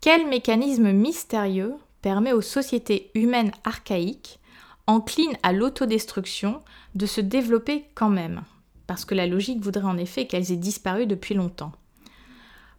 quel 0.00 0.26
mécanisme 0.26 0.92
mystérieux 0.92 1.74
permet 2.00 2.32
aux 2.32 2.40
sociétés 2.40 3.10
humaines 3.14 3.52
archaïques, 3.64 4.38
enclines 4.86 5.36
à 5.42 5.52
l'autodestruction, 5.52 6.62
de 6.94 7.06
se 7.06 7.20
développer 7.20 7.84
quand 7.94 8.08
même? 8.08 8.42
Parce 8.86 9.04
que 9.04 9.14
la 9.14 9.26
logique 9.26 9.60
voudrait 9.60 9.84
en 9.84 9.98
effet 9.98 10.26
qu'elles 10.26 10.52
aient 10.52 10.56
disparu 10.56 11.06
depuis 11.06 11.34
longtemps. 11.34 11.72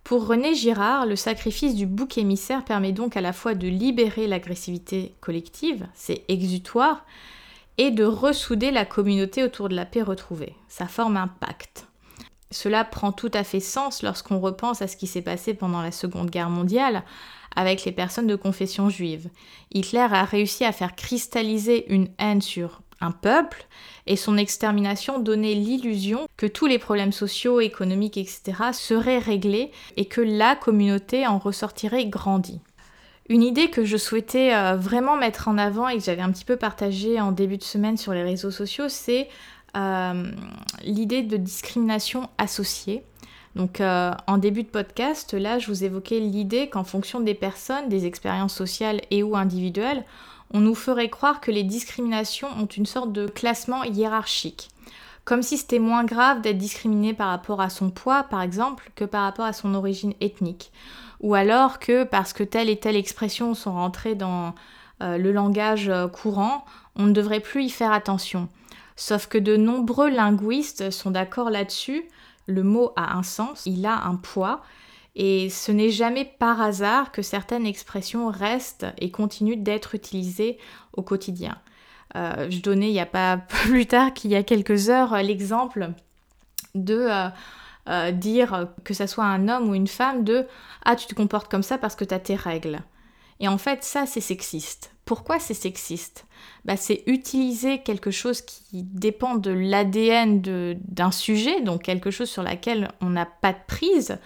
Pour 0.03 0.27
René 0.27 0.53
Girard, 0.53 1.05
le 1.05 1.15
sacrifice 1.15 1.75
du 1.75 1.85
bouc 1.85 2.17
émissaire 2.17 2.65
permet 2.65 2.91
donc 2.91 3.15
à 3.15 3.21
la 3.21 3.31
fois 3.31 3.55
de 3.55 3.67
libérer 3.67 4.27
l'agressivité 4.27 5.15
collective, 5.21 5.87
c'est 5.93 6.25
exutoire, 6.27 7.05
et 7.77 7.89
de 7.89 8.03
ressouder 8.03 8.71
la 8.71 8.85
communauté 8.85 9.43
autour 9.43 9.69
de 9.69 9.75
la 9.75 9.85
paix 9.85 10.01
retrouvée. 10.01 10.55
Ça 10.67 10.87
forme 10.87 11.17
un 11.17 11.27
pacte. 11.27 11.87
Cela 12.53 12.85
prend 12.85 13.11
tout 13.11 13.31
à 13.33 13.43
fait 13.43 13.59
sens 13.59 14.03
lorsqu'on 14.03 14.39
repense 14.39 14.81
à 14.81 14.87
ce 14.87 14.95
qui 14.95 15.07
s'est 15.07 15.21
passé 15.21 15.53
pendant 15.53 15.81
la 15.81 15.91
Seconde 15.91 16.29
Guerre 16.29 16.49
mondiale 16.49 17.03
avec 17.55 17.85
les 17.85 17.91
personnes 17.91 18.27
de 18.27 18.35
confession 18.35 18.89
juive. 18.89 19.29
Hitler 19.73 20.07
a 20.11 20.23
réussi 20.23 20.65
à 20.65 20.71
faire 20.71 20.95
cristalliser 20.95 21.91
une 21.93 22.09
haine 22.17 22.41
sur 22.41 22.81
un 23.01 23.11
peuple 23.11 23.65
et 24.07 24.15
son 24.15 24.37
extermination 24.37 25.19
donnait 25.19 25.53
l'illusion 25.53 26.27
que 26.37 26.45
tous 26.45 26.65
les 26.65 26.79
problèmes 26.79 27.11
sociaux, 27.11 27.59
économiques, 27.59 28.17
etc. 28.17 28.53
seraient 28.71 29.19
réglés 29.19 29.71
et 29.97 30.05
que 30.05 30.21
la 30.21 30.55
communauté 30.55 31.27
en 31.27 31.37
ressortirait 31.37 32.05
grandie. 32.05 32.61
Une 33.29 33.43
idée 33.43 33.69
que 33.69 33.85
je 33.85 33.95
souhaitais 33.95 34.53
euh, 34.53 34.75
vraiment 34.75 35.15
mettre 35.15 35.47
en 35.47 35.57
avant 35.57 35.87
et 35.87 35.97
que 35.97 36.03
j'avais 36.03 36.21
un 36.21 36.31
petit 36.31 36.43
peu 36.43 36.57
partagée 36.57 37.21
en 37.21 37.31
début 37.31 37.57
de 37.57 37.63
semaine 37.63 37.95
sur 37.95 38.13
les 38.13 38.23
réseaux 38.23 38.51
sociaux, 38.51 38.89
c'est 38.89 39.29
euh, 39.75 40.31
l'idée 40.83 41.23
de 41.23 41.37
discrimination 41.37 42.29
associée. 42.37 43.03
Donc 43.55 43.81
euh, 43.81 44.11
en 44.27 44.37
début 44.37 44.63
de 44.63 44.69
podcast, 44.69 45.33
là, 45.33 45.59
je 45.59 45.67
vous 45.67 45.83
évoquais 45.83 46.19
l'idée 46.19 46.69
qu'en 46.69 46.83
fonction 46.83 47.19
des 47.19 47.33
personnes, 47.33 47.89
des 47.89 48.05
expériences 48.05 48.55
sociales 48.55 49.01
et 49.11 49.23
ou 49.23 49.35
individuelles, 49.35 50.05
on 50.51 50.59
nous 50.59 50.75
ferait 50.75 51.09
croire 51.09 51.41
que 51.41 51.51
les 51.51 51.63
discriminations 51.63 52.49
ont 52.59 52.65
une 52.65 52.85
sorte 52.85 53.11
de 53.11 53.27
classement 53.27 53.83
hiérarchique. 53.83 54.69
Comme 55.25 55.41
si 55.41 55.57
c'était 55.57 55.79
moins 55.79 56.03
grave 56.03 56.41
d'être 56.41 56.57
discriminé 56.57 57.13
par 57.13 57.29
rapport 57.29 57.61
à 57.61 57.69
son 57.69 57.89
poids, 57.89 58.23
par 58.23 58.41
exemple, 58.41 58.91
que 58.95 59.05
par 59.05 59.23
rapport 59.23 59.45
à 59.45 59.53
son 59.53 59.73
origine 59.73 60.13
ethnique. 60.19 60.71
Ou 61.21 61.33
alors 61.33 61.79
que 61.79 62.03
parce 62.03 62.33
que 62.33 62.43
telle 62.43 62.69
et 62.69 62.77
telle 62.77 62.97
expression 62.97 63.53
sont 63.53 63.73
rentrées 63.73 64.15
dans 64.15 64.53
euh, 65.01 65.17
le 65.17 65.31
langage 65.31 65.91
courant, 66.11 66.65
on 66.95 67.03
ne 67.03 67.13
devrait 67.13 67.39
plus 67.39 67.63
y 67.63 67.69
faire 67.69 67.93
attention. 67.93 68.49
Sauf 68.95 69.27
que 69.27 69.37
de 69.37 69.57
nombreux 69.57 70.09
linguistes 70.09 70.91
sont 70.91 71.11
d'accord 71.11 71.49
là-dessus, 71.49 72.03
le 72.45 72.63
mot 72.63 72.91
a 72.95 73.17
un 73.17 73.23
sens, 73.23 73.63
il 73.65 73.85
a 73.85 74.05
un 74.05 74.15
poids, 74.15 74.61
et 75.15 75.49
ce 75.49 75.71
n'est 75.71 75.89
jamais 75.89 76.25
par 76.25 76.61
hasard 76.61 77.11
que 77.11 77.21
certaines 77.21 77.65
expressions 77.65 78.29
restent 78.29 78.87
et 78.97 79.11
continuent 79.11 79.61
d'être 79.61 79.95
utilisées 79.95 80.57
au 80.93 81.01
quotidien. 81.03 81.57
Euh, 82.15 82.47
je 82.49 82.59
donnais 82.59 82.89
il 82.89 82.93
n'y 82.93 82.99
a 82.99 83.05
pas 83.05 83.37
plus 83.47 83.85
tard 83.85 84.13
qu'il 84.13 84.31
y 84.31 84.35
a 84.35 84.43
quelques 84.43 84.89
heures 84.89 85.15
l'exemple 85.17 85.91
de 86.75 87.07
euh, 87.09 87.29
euh, 87.89 88.11
dire 88.11 88.69
que 88.83 88.93
ce 88.93 89.07
soit 89.07 89.25
un 89.25 89.47
homme 89.47 89.69
ou 89.69 89.75
une 89.75 89.87
femme 89.87 90.23
de 90.23 90.47
Ah, 90.83 90.95
tu 90.95 91.07
te 91.07 91.15
comportes 91.15 91.49
comme 91.49 91.63
ça 91.63 91.77
parce 91.77 91.95
que 91.95 92.05
tu 92.05 92.13
as 92.13 92.19
tes 92.19 92.35
règles. 92.35 92.81
Et 93.39 93.47
en 93.47 93.57
fait, 93.57 93.83
ça, 93.83 94.05
c'est 94.05 94.21
sexiste. 94.21 94.92
Pourquoi 95.05 95.39
c'est 95.39 95.53
sexiste? 95.53 96.25
Bah, 96.65 96.77
C'est 96.77 97.03
utiliser 97.07 97.79
quelque 97.79 98.11
chose 98.11 98.41
qui 98.41 98.83
dépend 98.83 99.35
de 99.35 99.51
l'ADN 99.51 100.41
d'un 100.41 101.11
sujet, 101.11 101.61
donc 101.61 101.83
quelque 101.83 102.11
chose 102.11 102.29
sur 102.29 102.43
laquelle 102.43 102.89
on 103.01 103.09
n'a 103.09 103.25
pas 103.25 103.51
de 103.51 103.57
prise, 103.67 104.17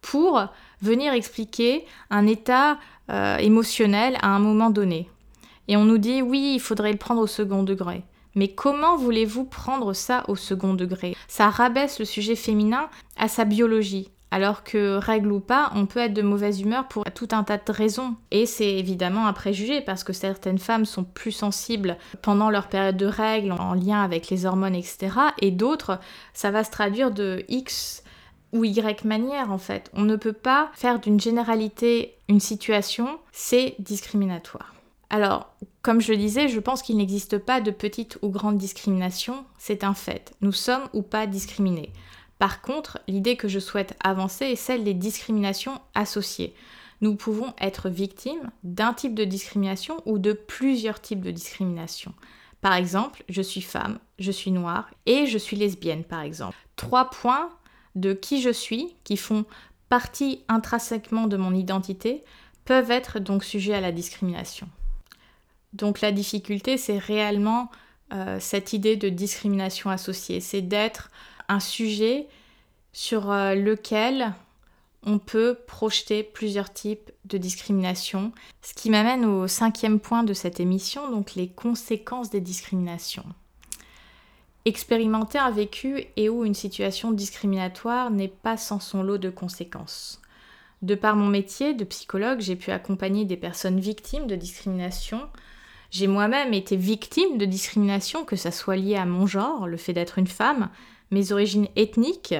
pour 0.00 0.44
venir 0.82 1.12
expliquer 1.12 1.84
un 2.10 2.26
état 2.26 2.78
euh, 3.10 3.36
émotionnel 3.38 4.18
à 4.20 4.28
un 4.28 4.38
moment 4.38 4.70
donné. 4.70 5.08
Et 5.68 5.76
on 5.76 5.84
nous 5.84 5.98
dit 5.98 6.22
oui, 6.22 6.52
il 6.54 6.60
faudrait 6.60 6.92
le 6.92 6.98
prendre 6.98 7.22
au 7.22 7.26
second 7.26 7.62
degré. 7.62 8.02
Mais 8.34 8.48
comment 8.48 8.96
voulez-vous 8.96 9.44
prendre 9.44 9.94
ça 9.94 10.24
au 10.28 10.36
second 10.36 10.74
degré? 10.74 11.16
Ça 11.26 11.48
rabaisse 11.48 11.98
le 11.98 12.04
sujet 12.04 12.36
féminin 12.36 12.90
à 13.16 13.28
sa 13.28 13.44
biologie. 13.44 14.10
Alors 14.30 14.64
que, 14.64 14.96
règle 14.96 15.30
ou 15.32 15.40
pas, 15.40 15.70
on 15.74 15.86
peut 15.86 16.00
être 16.00 16.12
de 16.12 16.22
mauvaise 16.22 16.60
humeur 16.60 16.88
pour 16.88 17.04
tout 17.14 17.28
un 17.30 17.44
tas 17.44 17.58
de 17.58 17.72
raisons. 17.72 18.16
Et 18.30 18.44
c'est 18.44 18.74
évidemment 18.74 19.26
un 19.26 19.32
préjugé 19.32 19.80
parce 19.80 20.04
que 20.04 20.12
certaines 20.12 20.58
femmes 20.58 20.84
sont 20.84 21.04
plus 21.04 21.32
sensibles 21.32 21.96
pendant 22.22 22.50
leur 22.50 22.68
période 22.68 22.96
de 22.96 23.06
règles 23.06 23.52
en 23.52 23.74
lien 23.74 24.02
avec 24.02 24.28
les 24.28 24.44
hormones, 24.44 24.74
etc. 24.74 25.10
Et 25.40 25.52
d'autres, 25.52 26.00
ça 26.34 26.50
va 26.50 26.64
se 26.64 26.70
traduire 26.70 27.12
de 27.12 27.44
X 27.48 28.02
ou 28.52 28.64
Y 28.64 29.04
manière 29.04 29.52
en 29.52 29.58
fait. 29.58 29.90
On 29.94 30.02
ne 30.02 30.16
peut 30.16 30.32
pas 30.32 30.70
faire 30.74 30.98
d'une 30.98 31.20
généralité 31.20 32.18
une 32.28 32.40
situation, 32.40 33.18
c'est 33.32 33.76
discriminatoire. 33.78 34.74
Alors, 35.08 35.54
comme 35.82 36.00
je 36.00 36.12
le 36.12 36.18
disais, 36.18 36.48
je 36.48 36.58
pense 36.58 36.82
qu'il 36.82 36.96
n'existe 36.96 37.38
pas 37.38 37.60
de 37.60 37.70
petite 37.70 38.18
ou 38.22 38.28
grande 38.28 38.58
discrimination, 38.58 39.44
c'est 39.56 39.84
un 39.84 39.94
fait. 39.94 40.32
Nous 40.40 40.52
sommes 40.52 40.88
ou 40.92 41.02
pas 41.02 41.28
discriminés. 41.28 41.92
Par 42.38 42.60
contre, 42.60 42.98
l'idée 43.08 43.36
que 43.36 43.48
je 43.48 43.58
souhaite 43.58 43.96
avancer 44.02 44.46
est 44.46 44.56
celle 44.56 44.84
des 44.84 44.94
discriminations 44.94 45.80
associées. 45.94 46.54
Nous 47.00 47.14
pouvons 47.14 47.54
être 47.60 47.88
victimes 47.88 48.50
d'un 48.62 48.92
type 48.92 49.14
de 49.14 49.24
discrimination 49.24 49.96
ou 50.06 50.18
de 50.18 50.32
plusieurs 50.32 51.00
types 51.00 51.20
de 51.20 51.30
discrimination. 51.30 52.14
Par 52.60 52.74
exemple, 52.74 53.22
je 53.28 53.42
suis 53.42 53.60
femme, 53.60 53.98
je 54.18 54.30
suis 54.30 54.50
noire 54.50 54.90
et 55.04 55.26
je 55.26 55.38
suis 55.38 55.56
lesbienne, 55.56 56.04
par 56.04 56.22
exemple. 56.22 56.56
Trois 56.76 57.10
points 57.10 57.50
de 57.94 58.12
qui 58.12 58.42
je 58.42 58.50
suis, 58.50 58.94
qui 59.04 59.16
font 59.16 59.44
partie 59.88 60.42
intrinsèquement 60.48 61.26
de 61.26 61.36
mon 61.36 61.54
identité, 61.54 62.24
peuvent 62.64 62.90
être 62.90 63.18
donc 63.18 63.44
sujets 63.44 63.74
à 63.74 63.80
la 63.80 63.92
discrimination. 63.92 64.68
Donc 65.72 66.00
la 66.00 66.12
difficulté, 66.12 66.78
c'est 66.78 66.98
réellement 66.98 67.70
euh, 68.12 68.38
cette 68.40 68.72
idée 68.72 68.96
de 68.96 69.08
discrimination 69.08 69.90
associée, 69.90 70.40
c'est 70.40 70.62
d'être 70.62 71.10
un 71.48 71.60
sujet 71.60 72.26
sur 72.92 73.30
euh, 73.30 73.54
lequel 73.54 74.34
on 75.04 75.18
peut 75.18 75.56
projeter 75.66 76.22
plusieurs 76.24 76.72
types 76.72 77.12
de 77.24 77.38
discrimination, 77.38 78.32
ce 78.62 78.74
qui 78.74 78.90
m'amène 78.90 79.24
au 79.24 79.46
cinquième 79.46 80.00
point 80.00 80.24
de 80.24 80.34
cette 80.34 80.58
émission, 80.58 81.10
donc 81.10 81.34
les 81.36 81.48
conséquences 81.48 82.30
des 82.30 82.40
discriminations. 82.40 83.26
Expérimenter 84.64 85.38
un 85.38 85.52
vécu 85.52 86.06
et 86.16 86.28
ou 86.28 86.44
une 86.44 86.54
situation 86.54 87.12
discriminatoire 87.12 88.10
n'est 88.10 88.26
pas 88.26 88.56
sans 88.56 88.80
son 88.80 89.04
lot 89.04 89.16
de 89.16 89.30
conséquences. 89.30 90.20
De 90.82 90.96
par 90.96 91.14
mon 91.14 91.28
métier 91.28 91.72
de 91.72 91.84
psychologue, 91.84 92.40
j'ai 92.40 92.56
pu 92.56 92.72
accompagner 92.72 93.24
des 93.24 93.36
personnes 93.36 93.78
victimes 93.78 94.26
de 94.26 94.34
discrimination. 94.34 95.22
J'ai 95.92 96.08
moi-même 96.08 96.52
été 96.52 96.76
victime 96.76 97.38
de 97.38 97.44
discrimination, 97.44 98.24
que 98.24 98.34
ça 98.34 98.50
soit 98.50 98.76
lié 98.76 98.96
à 98.96 99.06
mon 99.06 99.26
genre, 99.26 99.68
le 99.68 99.76
fait 99.76 99.92
d'être 99.92 100.18
une 100.18 100.26
femme, 100.26 100.68
mes 101.10 101.32
origines 101.32 101.68
ethniques, 101.76 102.34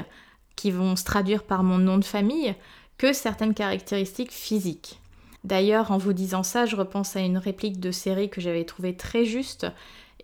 qui 0.56 0.70
vont 0.70 0.96
se 0.96 1.04
traduire 1.04 1.42
par 1.42 1.62
mon 1.62 1.78
nom 1.78 1.99
de 1.99 2.04
famille, 2.04 2.54
que 2.99 3.12
certaines 3.12 3.54
caractéristiques 3.54 4.32
physiques. 4.32 5.00
D'ailleurs, 5.44 5.92
en 5.92 5.99
vous 5.99 6.12
disant 6.12 6.42
ça, 6.42 6.66
je 6.66 6.76
repense 6.76 7.14
à 7.14 7.20
une 7.20 7.38
réplique 7.38 7.78
de 7.78 7.92
série 7.92 8.30
que 8.30 8.40
j'avais 8.40 8.64
trouvée 8.64 8.96
très 8.96 9.25
juste 9.25 9.66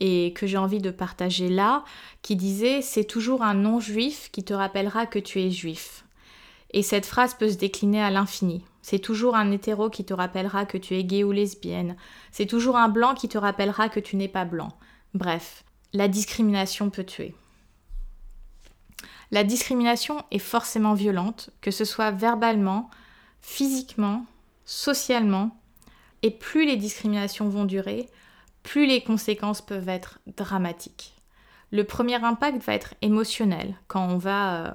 et 0.01 0.33
que 0.33 0.47
j'ai 0.47 0.57
envie 0.57 0.81
de 0.81 0.91
partager 0.91 1.49
là, 1.49 1.85
qui 2.23 2.35
disait 2.35 2.83
C'est 2.83 3.05
toujours 3.05 3.43
un 3.43 3.55
non-juif 3.55 4.31
qui 4.33 4.43
te 4.43 4.55
rappellera 4.55 5.07
que 5.07 5.21
tu 5.21 5.41
es 5.41 5.51
juif. 5.51 6.05
Et 6.73 6.83
cette 6.83 7.07
phrase 7.07 7.35
peut 7.35 7.51
se 7.51 7.59
décliner 7.59 8.03
à 8.03 8.11
l'infini. 8.11 8.65
C'est 8.81 8.99
toujours 8.99 9.37
un 9.37 9.53
hétéro 9.53 9.91
qui 9.91 10.05
te 10.05 10.15
rappellera 10.15 10.65
que 10.65 10.79
tu 10.79 10.97
es 10.97 11.05
gay 11.05 11.23
ou 11.23 11.31
lesbienne. 11.31 11.97
C'est 12.33 12.47
toujours 12.47 12.77
un 12.77 12.89
blanc 12.89 13.15
qui 13.15 13.29
te 13.29 13.39
rappellera 13.39 13.89
que 13.89 14.01
tu 14.01 14.17
n'es 14.17 14.29
pas 14.29 14.45
blanc. 14.45 14.73
Bref, 15.15 15.63
la 15.93 16.09
discrimination 16.09 16.91
peut 16.91 17.05
tuer. 17.05 17.35
La 19.33 19.45
discrimination 19.45 20.23
est 20.31 20.39
forcément 20.39 20.95
violente, 20.95 21.51
que 21.63 21.71
ce 21.71 21.87
soit 21.87 22.11
verbalement, 22.11 22.91
physiquement, 23.41 24.27
socialement, 24.67 25.57
et 26.23 26.31
plus 26.31 26.67
les 26.67 26.77
discriminations 26.77 27.49
vont 27.49 27.65
durer, 27.65 28.09
plus 28.63 28.87
les 28.87 29.03
conséquences 29.03 29.63
peuvent 29.63 29.89
être 29.89 30.21
dramatiques. 30.37 31.15
Le 31.71 31.85
premier 31.85 32.23
impact 32.23 32.63
va 32.63 32.75
être 32.75 32.95
émotionnel, 33.01 33.75
quand 33.89 34.07
on 34.07 34.19
va 34.19 34.67
euh, 34.67 34.73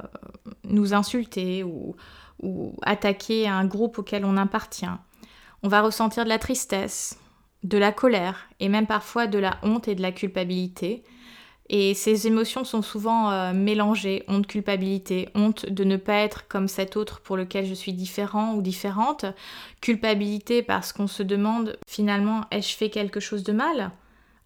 nous 0.63 0.95
insulter 0.95 1.63
ou, 1.63 1.95
ou 2.41 2.75
attaquer 2.81 3.47
un 3.47 3.65
groupe 3.65 3.99
auquel 3.99 4.25
on 4.25 4.37
appartient. 4.37 4.85
On 5.61 5.67
va 5.67 5.81
ressentir 5.81 6.23
de 6.23 6.29
la 6.29 6.39
tristesse, 6.39 7.19
de 7.63 7.77
la 7.77 7.91
colère 7.91 8.49
et 8.59 8.69
même 8.69 8.87
parfois 8.87 9.27
de 9.27 9.37
la 9.37 9.59
honte 9.61 9.87
et 9.87 9.95
de 9.95 10.01
la 10.01 10.11
culpabilité. 10.11 11.03
Et 11.69 11.93
ces 11.93 12.27
émotions 12.27 12.63
sont 12.63 12.81
souvent 12.81 13.31
euh, 13.31 13.53
mélangées, 13.53 14.23
honte, 14.27 14.47
culpabilité, 14.47 15.27
honte 15.35 15.65
de 15.65 15.83
ne 15.83 15.97
pas 15.97 16.19
être 16.19 16.47
comme 16.47 16.67
cet 16.67 16.95
autre 16.95 17.19
pour 17.19 17.35
lequel 17.35 17.65
je 17.65 17.73
suis 17.73 17.93
différent 17.93 18.53
ou 18.53 18.61
différente, 18.61 19.25
culpabilité 19.81 20.63
parce 20.63 20.93
qu'on 20.93 21.07
se 21.07 21.23
demande 21.23 21.77
finalement 21.85 22.41
ai-je 22.51 22.75
fait 22.75 22.89
quelque 22.89 23.19
chose 23.19 23.43
de 23.43 23.51
mal? 23.51 23.91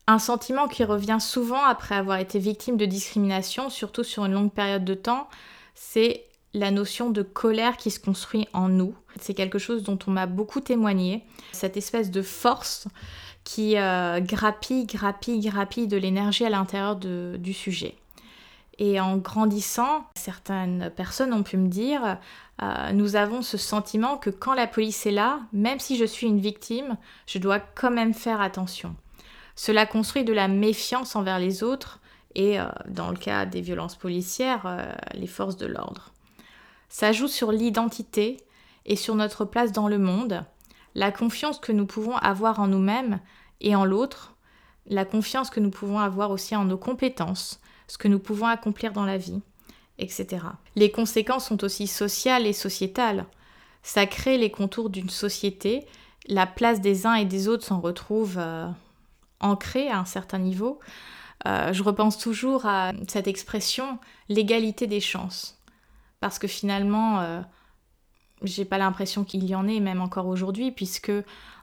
Un 0.08 0.18
sentiment 0.18 0.68
qui 0.68 0.84
revient 0.84 1.20
souvent 1.20 1.64
après 1.64 1.96
avoir 1.96 2.18
été 2.18 2.40
victime 2.40 2.76
de 2.76 2.86
discrimination, 2.86 3.70
surtout 3.70 4.04
sur 4.04 4.26
une 4.26 4.34
longue 4.34 4.52
période 4.52 4.84
de 4.84 4.96
temps, 4.96 5.30
c'est 5.76 6.26
la 6.54 6.72
notion 6.72 7.12
de 7.12 7.22
colère 7.22 7.78
qui 7.78 7.92
se 7.92 8.00
construit 8.00 8.48
en 8.52 8.68
nous. 8.68 8.96
C'est 9.20 9.34
quelque 9.34 9.60
chose 9.60 9.84
dont 9.84 10.00
on 10.08 10.12
m'a 10.12 10.26
beaucoup 10.26 10.60
témoigné, 10.60 11.24
cette 11.52 11.78
espèce 11.78 12.12
de 12.12 12.22
force 12.22 12.88
qui 13.44 13.78
euh, 13.78 14.20
grappille, 14.20 14.86
grappille, 14.86 15.40
grappille 15.40 15.88
de 15.88 15.98
l'énergie 15.98 16.46
à 16.46 16.50
l'intérieur 16.50 16.96
du 16.96 17.54
sujet. 17.54 17.96
Et 18.78 19.00
en 19.00 19.18
grandissant, 19.18 20.06
certaines 20.16 20.92
personnes 20.96 21.34
ont 21.34 21.44
pu 21.44 21.58
me 21.58 21.68
dire, 21.68 22.18
euh, 22.62 22.92
nous 22.94 23.16
avons 23.16 23.42
ce 23.42 23.58
sentiment 23.58 24.18
que 24.18 24.30
quand 24.30 24.54
la 24.54 24.68
police 24.68 25.06
est 25.06 25.12
là, 25.12 25.40
même 25.54 25.80
si 25.80 25.98
je 25.98 26.06
suis 26.06 26.28
une 26.28 26.40
victime, 26.40 26.98
je 27.28 27.38
dois 27.38 27.60
quand 27.60 27.92
même 27.92 28.14
faire 28.14 28.42
attention. 28.42 28.96
Cela 29.56 29.86
construit 29.86 30.24
de 30.24 30.34
la 30.34 30.48
méfiance 30.48 31.16
envers 31.16 31.38
les 31.38 31.64
autres 31.64 32.00
et, 32.34 32.60
euh, 32.60 32.66
dans 32.88 33.10
le 33.10 33.18
cas 33.18 33.46
des 33.46 33.62
violences 33.62 33.96
policières, 33.96 34.96
les 35.14 35.28
forces 35.28 35.58
de 35.58 35.68
l'ordre. 35.68 36.12
Ça 36.90 37.12
joue 37.12 37.28
sur 37.28 37.52
l'identité 37.52 38.38
et 38.86 38.96
sur 38.96 39.16
notre 39.16 39.46
place 39.46 39.72
dans 39.72 39.88
le 39.88 40.00
monde, 40.00 40.44
la 40.96 41.12
confiance 41.12 41.60
que 41.60 41.72
nous 41.72 41.86
pouvons 41.86 42.16
avoir 42.18 42.60
en 42.60 42.68
nous-mêmes 42.68 43.20
et 43.62 43.76
en 43.76 43.86
l'autre, 43.86 44.36
la 44.88 45.06
confiance 45.06 45.50
que 45.50 45.60
nous 45.60 45.70
pouvons 45.70 46.00
avoir 46.00 46.32
aussi 46.32 46.56
en 46.56 46.66
nos 46.66 46.78
compétences, 46.78 47.60
ce 47.88 47.98
que 47.98 48.08
nous 48.08 48.20
pouvons 48.20 48.48
accomplir 48.48 48.94
dans 48.94 49.06
la 49.06 49.18
vie, 49.18 49.42
etc. 50.00 50.46
Les 50.76 50.92
conséquences 50.92 51.48
sont 51.48 51.64
aussi 51.64 51.88
sociales 51.88 52.46
et 52.46 52.54
sociétales. 52.54 53.26
Ça 53.84 54.06
crée 54.06 54.38
les 54.38 54.52
contours 54.52 54.90
d'une 54.90 55.10
société, 55.10 55.86
la 56.28 56.48
place 56.48 56.82
des 56.82 57.06
uns 57.06 57.16
et 57.16 57.26
des 57.26 57.48
autres 57.48 57.66
s'en 57.66 57.80
retrouve 57.80 58.36
euh, 58.38 58.68
ancrée 59.40 59.90
à 59.90 60.00
un 60.00 60.06
certain 60.06 60.40
niveau. 60.40 60.80
Euh, 61.48 61.74
je 61.74 61.84
repense 61.84 62.18
toujours 62.18 62.66
à 62.66 62.92
cette 63.08 63.28
expression 63.28 63.98
l'égalité 64.30 64.88
des 64.88 65.00
chances. 65.00 65.58
Parce 66.20 66.38
que 66.38 66.48
finalement, 66.48 67.20
euh, 67.22 67.42
j'ai 68.44 68.66
pas 68.66 68.78
l'impression 68.78 69.24
qu'il 69.24 69.44
y 69.46 69.56
en 69.56 69.68
ait, 69.68 69.80
même 69.80 70.02
encore 70.02 70.28
aujourd'hui, 70.28 70.72
puisque 70.72 71.12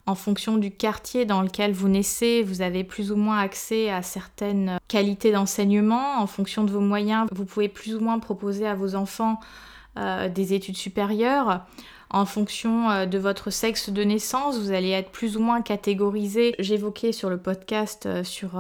en 0.07 0.15
fonction 0.15 0.57
du 0.57 0.71
quartier 0.71 1.27
dans 1.27 1.43
lequel 1.43 1.73
vous 1.73 1.89
naissez, 1.89 2.43
vous 2.43 2.63
avez 2.63 2.83
plus 2.83 3.13
ou 3.13 3.17
moins 3.17 3.39
accès 3.39 3.91
à 3.91 4.03
certaines 4.03 4.79
qualités 4.89 5.33
d'enseignement. 5.33 6.19
En 6.19 6.27
fonction 6.27 6.65
de 6.65 6.71
vos 6.71 6.81
moyens, 6.81 7.27
vous 7.33 7.45
pouvez 7.45 7.69
plus 7.69 7.95
ou 7.95 8.01
moins 8.01 8.19
proposer 8.19 8.67
à 8.67 8.75
vos 8.75 8.95
enfants 8.95 9.39
euh, 9.99 10.29
des 10.29 10.55
études 10.55 10.79
supérieures. 10.79 11.61
En 12.11 12.25
fonction 12.25 12.89
euh, 12.89 13.05
de 13.05 13.19
votre 13.19 13.51
sexe 13.51 13.91
de 13.91 14.03
naissance, 14.03 14.59
vous 14.59 14.73
allez 14.73 14.91
être 14.91 15.11
plus 15.11 15.37
ou 15.37 15.41
moins 15.41 15.61
catégorisé. 15.61 16.55
J'évoquais 16.59 17.13
sur 17.13 17.29
le 17.29 17.37
podcast 17.37 18.09
sur 18.23 18.53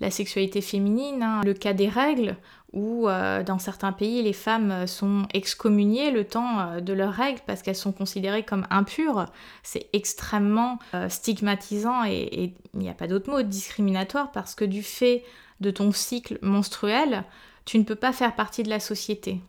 la 0.00 0.10
sexualité 0.10 0.60
féminine 0.60 1.22
hein, 1.22 1.40
le 1.42 1.54
cas 1.54 1.72
des 1.72 1.88
règles 1.88 2.36
où 2.72 3.06
euh, 3.06 3.42
dans 3.42 3.58
certains 3.58 3.92
pays 3.92 4.22
les 4.22 4.32
femmes 4.32 4.70
euh, 4.70 4.86
sont 4.86 5.26
excommuniées 5.34 6.10
le 6.10 6.24
temps 6.24 6.60
euh, 6.60 6.80
de 6.80 6.92
leurs 6.92 7.12
règles 7.12 7.40
parce 7.46 7.62
qu'elles 7.62 7.76
sont 7.76 7.92
considérées 7.92 8.44
comme 8.44 8.66
impures. 8.70 9.26
C'est 9.62 9.88
extrêmement 9.92 10.78
stigmatisant 11.08 12.04
et 12.04 12.54
il 12.74 12.78
n'y 12.78 12.88
a 12.88 12.94
pas 12.94 13.06
d'autre 13.06 13.30
mot 13.30 13.42
discriminatoire 13.42 14.32
parce 14.32 14.54
que 14.54 14.64
du 14.64 14.82
fait 14.82 15.24
de 15.60 15.70
ton 15.70 15.92
cycle 15.92 16.38
menstruel, 16.42 17.24
tu 17.64 17.78
ne 17.78 17.84
peux 17.84 17.94
pas 17.94 18.12
faire 18.12 18.34
partie 18.34 18.62
de 18.62 18.70
la 18.70 18.80
société. 18.80 19.40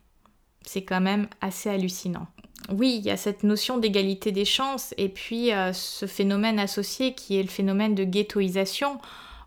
C'est 0.66 0.84
quand 0.84 1.02
même 1.02 1.28
assez 1.42 1.70
hallucinant. 1.70 2.28
Oui, 2.72 2.98
il 3.00 3.06
y 3.06 3.10
a 3.10 3.18
cette 3.18 3.44
notion 3.44 3.78
d'égalité 3.78 4.32
des 4.32 4.46
chances 4.46 4.94
et 4.98 5.10
puis 5.10 5.50
ce 5.74 6.06
phénomène 6.06 6.60
associé 6.60 7.14
qui 7.14 7.38
est 7.38 7.44
le 7.44 7.50
phénomène 7.50 7.96
de 7.96 8.04
ghettoisation 8.04 9.00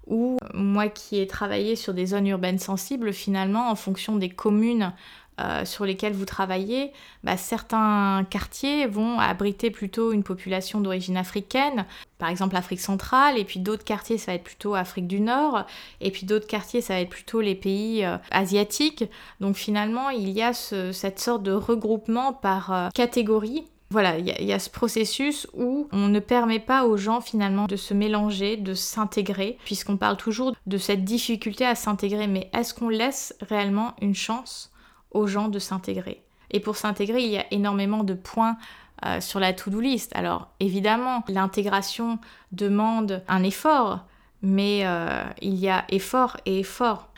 ou 0.07 0.37
moi 0.55 0.89
qui 0.89 1.19
ai 1.19 1.27
travaillé 1.27 1.77
sur 1.77 1.95
des 1.95 2.07
zones 2.07 2.27
urbaines 2.27 2.59
sensibles, 2.59 3.13
finalement, 3.13 3.71
en 3.71 3.75
fonction 3.75 4.17
des 4.17 4.29
communes 4.29 4.93
euh, 5.39 5.67
sur 5.67 5.85
lesquelles 5.85 6.15
vous 6.15 6.25
travaillez, 6.25 6.93
bah, 7.23 7.37
certains 7.37 8.25
quartiers 8.31 8.87
vont 8.87 9.19
abriter 9.19 9.71
plutôt 9.71 10.13
une 10.13 10.23
population 10.23 10.81
d'origine 10.81 11.19
africaine, 11.19 11.85
par 12.17 12.31
exemple 12.31 12.57
Afrique 12.57 12.81
centrale, 12.81 13.37
et 13.37 13.45
puis 13.45 13.61
d'autres 13.61 13.85
quartiers 13.85 14.17
ça 14.17 14.33
va 14.33 14.37
être 14.37 14.45
plutôt 14.45 14.75
Afrique 14.75 15.07
du 15.07 15.21
Nord, 15.21 15.67
et 16.01 16.11
puis 16.11 16.25
d'autres 16.25 16.47
quartiers 16.47 16.81
ça 16.81 16.95
va 16.95 17.01
être 17.01 17.11
plutôt 17.11 17.43
les 17.43 17.55
pays 17.55 18.03
euh, 18.03 18.17
asiatiques. 18.31 19.05
Donc 19.41 19.57
finalement 19.57 20.09
il 20.09 20.31
y 20.31 20.41
a 20.41 20.55
cette 20.55 21.21
sorte 21.21 21.43
de 21.43 21.53
regroupement 21.53 22.33
par 22.33 22.73
euh, 22.73 22.89
catégorie 22.95 23.67
voilà, 23.91 24.19
il 24.19 24.27
y, 24.27 24.53
a 24.53 24.59
ce 24.59 24.69
processus 24.69 25.47
où 25.55 25.89
on 25.93 26.09
ne 26.09 26.19
permet 26.19 26.59
pas 26.59 26.85
aux 26.87 26.97
gens 26.97 27.21
finalement 27.21 27.67
de 27.67 27.77
se 27.77 27.95
mélanger, 27.95 28.57
de 28.57 28.75
s'intégrer, 28.75 29.59
puisqu'on 29.65 29.97
parle 29.97 30.17
toujours 30.17 30.57
de 30.67 30.77
cette 30.77 31.05
difficulté 31.05 31.65
à 31.65 31.77
s'intégrer, 31.77 32.27
mais 32.27 32.51
est-ce 32.53 32.75
qu'on 32.75 32.89
laisse 32.89 33.37
réellement 33.43 33.95
une 34.03 34.15
chance 34.15 34.73
aux 35.13 35.29
gens 35.29 35.49
de 35.49 35.61
s'intégrer? 35.61 36.25
Et 36.51 36.59
pour 36.59 36.77
s'intégrer, 36.77 37.23
il 37.23 37.31
y 37.31 37.39
a 37.39 37.47
énormément 37.53 38.03
de 38.03 38.15
points 38.15 38.57
euh, 39.05 39.21
sur 39.21 39.39
la 39.39 39.53
to-do 39.53 39.81
list. 39.81 40.11
Alors 40.17 40.49
évidemment, 40.59 41.23
l'intégration 41.29 42.19
demande 42.51 43.23
un 43.29 43.45
effort, 43.45 44.01
mais 44.43 44.81
euh, 44.85 45.23
il 45.43 45.55
y 45.55 45.69
a 45.69 45.85
effort 45.91 46.39
et 46.45 46.61
effort. 46.61 47.09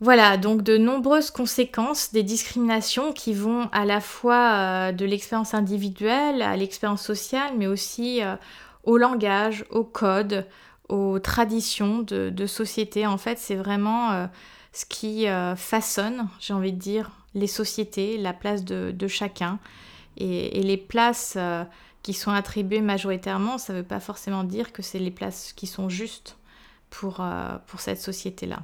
Voilà, 0.00 0.36
donc 0.36 0.62
de 0.62 0.78
nombreuses 0.78 1.32
conséquences 1.32 2.12
des 2.12 2.22
discriminations 2.22 3.12
qui 3.12 3.34
vont 3.34 3.68
à 3.72 3.84
la 3.84 4.00
fois 4.00 4.52
euh, 4.52 4.92
de 4.92 5.04
l'expérience 5.04 5.54
individuelle 5.54 6.40
à 6.40 6.56
l'expérience 6.56 7.02
sociale, 7.02 7.54
mais 7.56 7.66
aussi 7.66 8.22
euh, 8.22 8.36
au 8.84 8.96
langage, 8.96 9.64
au 9.70 9.82
code, 9.82 10.46
aux 10.88 11.18
traditions 11.18 11.98
de, 11.98 12.46
société. 12.46 13.08
En 13.08 13.18
fait, 13.18 13.38
c'est 13.38 13.56
vraiment 13.56 14.12
euh, 14.12 14.26
ce 14.72 14.86
qui 14.86 15.26
façonne, 15.56 16.28
j'ai 16.38 16.54
envie 16.54 16.72
de 16.72 16.78
dire, 16.78 17.10
les 17.34 17.48
sociétés, 17.48 18.18
la 18.18 18.32
place 18.32 18.64
de, 18.64 19.08
chacun. 19.08 19.58
Et, 20.16 20.60
et, 20.60 20.62
les 20.62 20.76
places 20.76 21.36
qui 22.02 22.12
sont 22.14 22.30
attribuées 22.30 22.80
majoritairement, 22.80 23.58
ça 23.58 23.72
ne 23.72 23.78
veut 23.78 23.84
pas 23.84 24.00
forcément 24.00 24.44
dire 24.44 24.72
que 24.72 24.82
c'est 24.82 24.98
les 24.98 25.10
places 25.10 25.52
qui 25.52 25.66
sont 25.66 25.88
justes 25.88 26.36
pour, 26.90 27.24
pour 27.66 27.80
cette 27.80 28.00
société-là. 28.00 28.60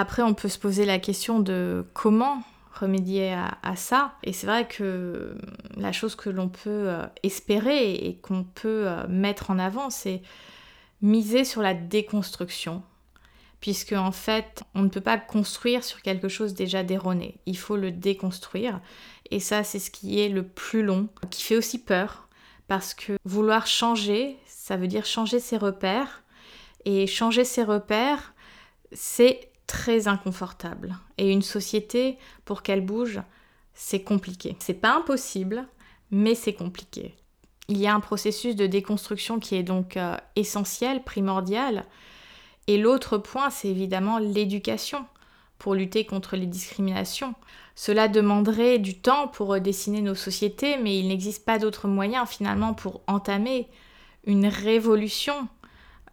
Après, 0.00 0.22
on 0.22 0.32
peut 0.32 0.48
se 0.48 0.60
poser 0.60 0.84
la 0.84 1.00
question 1.00 1.40
de 1.40 1.84
comment 1.92 2.44
remédier 2.72 3.32
à, 3.32 3.74
ça. 3.74 4.14
Et 4.22 4.32
c'est 4.32 4.46
vrai 4.46 4.68
que 4.68 5.36
la 5.76 5.90
chose 5.90 6.14
que 6.14 6.30
l'on 6.30 6.48
peut 6.48 6.86
euh, 6.88 7.04
espérer 7.24 7.94
et 7.94 8.14
qu'on 8.14 8.44
peut 8.44 8.84
euh, 8.86 9.08
mettre 9.08 9.50
en 9.50 9.58
avant, 9.58 9.90
c'est 9.90 10.22
miser 11.02 11.42
sur 11.42 11.62
la 11.62 11.74
déconstruction. 11.74 12.84
Puisque 13.60 13.92
en 13.92 14.12
fait, 14.12 14.62
on 14.76 14.82
ne 14.82 14.88
peut 14.88 15.00
pas 15.00 15.18
construire 15.18 15.82
sur 15.82 16.00
quelque 16.00 16.28
chose 16.28 16.54
déjà 16.54 16.84
d'erroné. 16.84 17.34
Il 17.46 17.58
faut 17.58 17.76
le 17.76 17.90
déconstruire. 17.90 18.80
Et 19.32 19.40
ça, 19.40 19.64
c'est 19.64 19.80
ce 19.80 19.90
qui 19.90 20.20
est 20.20 20.28
le 20.28 20.44
plus 20.44 20.84
long, 20.84 21.08
qui 21.28 21.42
fait 21.42 21.56
aussi 21.56 21.80
peur. 21.80 22.28
Parce 22.68 22.94
que 22.94 23.14
vouloir 23.24 23.66
changer, 23.66 24.36
ça 24.46 24.76
veut 24.76 24.86
dire 24.86 25.06
changer 25.06 25.40
ses 25.40 25.56
repères. 25.56 26.22
Et 26.84 27.08
changer 27.08 27.42
ses 27.42 27.64
repères, 27.64 28.32
c'est 28.92 29.48
très 29.68 30.08
inconfortable. 30.08 30.96
Et 31.18 31.30
une 31.30 31.42
société, 31.42 32.18
pour 32.44 32.62
qu'elle 32.62 32.84
bouge, 32.84 33.20
c'est 33.74 34.02
compliqué. 34.02 34.56
C'est 34.58 34.74
pas 34.74 34.96
impossible, 34.96 35.68
mais 36.10 36.34
c'est 36.34 36.54
compliqué. 36.54 37.14
Il 37.68 37.76
y 37.76 37.86
a 37.86 37.94
un 37.94 38.00
processus 38.00 38.56
de 38.56 38.66
déconstruction 38.66 39.38
qui 39.38 39.54
est 39.54 39.62
donc 39.62 39.96
euh, 39.96 40.16
essentiel, 40.34 41.04
primordial. 41.04 41.84
Et 42.66 42.78
l'autre 42.78 43.18
point, 43.18 43.50
c'est 43.50 43.68
évidemment 43.68 44.18
l'éducation 44.18 45.04
pour 45.58 45.74
lutter 45.74 46.04
contre 46.04 46.36
les 46.36 46.46
discriminations. 46.46 47.34
Cela 47.74 48.08
demanderait 48.08 48.78
du 48.78 48.98
temps 48.98 49.28
pour 49.28 49.48
redessiner 49.48 50.00
nos 50.00 50.14
sociétés, 50.14 50.78
mais 50.78 50.98
il 50.98 51.08
n'existe 51.08 51.44
pas 51.44 51.58
d'autre 51.58 51.88
moyen 51.88 52.26
finalement 52.26 52.74
pour 52.74 53.02
entamer 53.06 53.68
une 54.24 54.46
révolution. 54.46 55.48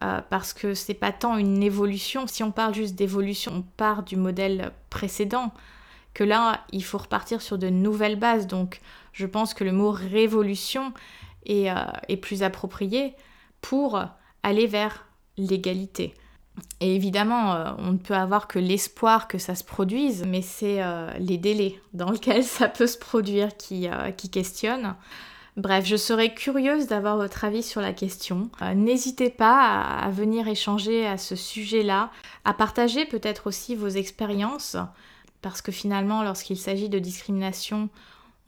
Euh, 0.02 0.20
parce 0.28 0.52
que 0.52 0.74
c'est 0.74 0.94
pas 0.94 1.12
tant 1.12 1.38
une 1.38 1.62
évolution, 1.62 2.26
si 2.26 2.42
on 2.42 2.50
parle 2.50 2.74
juste 2.74 2.94
d'évolution, 2.94 3.52
on 3.56 3.62
part 3.62 4.02
du 4.02 4.16
modèle 4.16 4.72
précédent, 4.90 5.52
que 6.12 6.22
là, 6.22 6.64
il 6.70 6.84
faut 6.84 6.98
repartir 6.98 7.40
sur 7.40 7.56
de 7.56 7.70
nouvelles 7.70 8.18
bases. 8.18 8.46
Donc, 8.46 8.80
je 9.12 9.26
pense 9.26 9.54
que 9.54 9.64
le 9.64 9.72
mot 9.72 9.90
révolution 9.90 10.92
est, 11.46 11.70
euh, 11.70 12.16
plus 12.20 12.42
approprié 12.42 13.14
pour 13.62 13.98
aller 14.42 14.66
vers 14.66 15.06
l'égalité. 15.38 16.14
Et 16.80 16.94
évidemment, 16.94 17.54
euh, 17.54 17.72
on 17.78 17.92
ne 17.92 17.98
peut 17.98 18.14
avoir 18.14 18.48
que 18.48 18.58
l'espoir 18.58 19.28
que 19.28 19.38
ça 19.38 19.54
se 19.54 19.64
produise, 19.64 20.24
mais 20.26 20.42
c'est 20.42 20.80
les 21.18 21.38
délais 21.38 21.80
dans 21.94 22.10
lesquels 22.10 22.44
ça 22.58 22.68
peut 22.68 22.86
se 22.86 22.98
produire 22.98 23.56
qui, 23.56 23.88
qui 24.18 24.30
questionnent. 24.30 24.94
Bref, 25.56 25.86
je 25.86 25.96
serais 25.96 26.34
curieuse 26.34 26.86
d'avoir 26.86 27.16
votre 27.16 27.44
avis 27.44 27.62
sur 27.62 27.80
la 27.80 27.94
question. 27.94 28.50
N'hésitez 28.74 29.30
pas 29.30 29.80
à, 29.80 30.10
venir 30.10 30.48
échanger 30.48 31.06
à 31.06 31.16
ce 31.16 31.34
sujet-là, 31.34 32.10
à 32.44 32.52
partager 32.52 33.06
peut-être 33.06 33.46
aussi 33.46 33.74
vos 33.74 33.88
expériences, 33.88 34.76
parce 35.40 35.62
que 35.62 35.72
finalement, 35.72 36.22
lorsqu'il 36.22 36.58
s'agit 36.58 36.90
de 36.90 36.98
discrimination, 36.98 37.88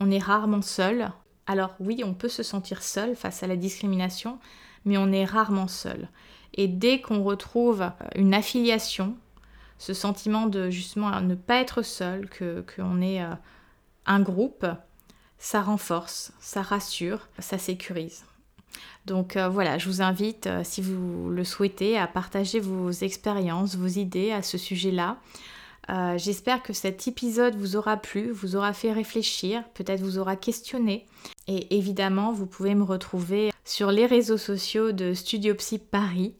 on 0.00 0.10
est 0.10 0.22
rarement 0.22 0.60
seul. 0.60 1.10
Alors 1.46 1.74
oui, 1.80 2.02
on 2.04 2.12
peut 2.12 2.28
se 2.28 2.42
sentir 2.42 2.82
seul 2.82 3.16
face 3.16 3.42
à 3.42 3.46
la 3.46 3.56
discrimination, 3.56 4.38
mais 4.84 4.98
on 4.98 5.10
est 5.10 5.24
rarement 5.24 5.68
seul. 5.68 6.10
Et 6.52 6.68
dès 6.68 7.00
qu'on 7.00 7.22
retrouve 7.22 7.90
une 8.16 8.34
affiliation, 8.34 9.16
ce 9.78 9.94
sentiment 9.94 10.46
de 10.46 10.68
justement 10.68 11.18
ne 11.22 11.34
pas 11.34 11.60
être 11.60 11.80
seul, 11.80 12.28
qu'on 12.28 13.00
est 13.00 13.22
euh, 13.22 13.32
un 14.04 14.20
groupe, 14.20 14.66
ça 15.38 15.62
renforce, 15.62 16.32
ça 16.40 16.62
rassure, 16.62 17.28
ça 17.38 17.58
sécurise. 17.58 18.24
Donc 19.06 19.36
euh, 19.36 19.48
voilà, 19.48 19.78
je 19.78 19.88
vous 19.88 20.02
invite, 20.02 20.46
euh, 20.46 20.62
si 20.64 20.82
vous 20.82 21.30
le 21.30 21.44
souhaitez, 21.44 21.98
à 21.98 22.06
partager 22.06 22.60
vos 22.60 22.90
expériences, 22.90 23.76
vos 23.76 23.86
idées 23.86 24.32
à 24.32 24.42
ce 24.42 24.58
sujet-là. 24.58 25.16
J'espère 26.16 26.62
que 26.62 26.74
cet 26.74 27.08
épisode 27.08 27.56
vous 27.56 27.74
aura 27.74 27.96
plu, 27.96 28.30
vous 28.30 28.56
aura 28.56 28.74
fait 28.74 28.92
réfléchir, 28.92 29.64
peut-être 29.72 30.02
vous 30.02 30.18
aura 30.18 30.36
questionné. 30.36 31.06
Et 31.46 31.78
évidemment, 31.78 32.30
vous 32.30 32.44
pouvez 32.44 32.74
me 32.74 32.82
retrouver 32.82 33.50
sur 33.64 33.90
les 33.90 34.04
réseaux 34.04 34.36
sociaux 34.36 34.92
de 34.92 35.14
Studio 35.14 35.54
Psy 35.54 35.78
Paris. 35.78 36.34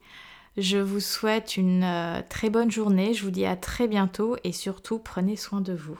Je 0.57 0.77
vous 0.77 0.99
souhaite 0.99 1.57
une 1.57 1.83
euh, 1.83 2.21
très 2.27 2.49
bonne 2.49 2.71
journée, 2.71 3.13
je 3.13 3.23
vous 3.23 3.31
dis 3.31 3.45
à 3.45 3.55
très 3.55 3.87
bientôt 3.87 4.35
et 4.43 4.51
surtout 4.51 4.99
prenez 4.99 5.35
soin 5.35 5.61
de 5.61 5.73
vous. 5.73 5.99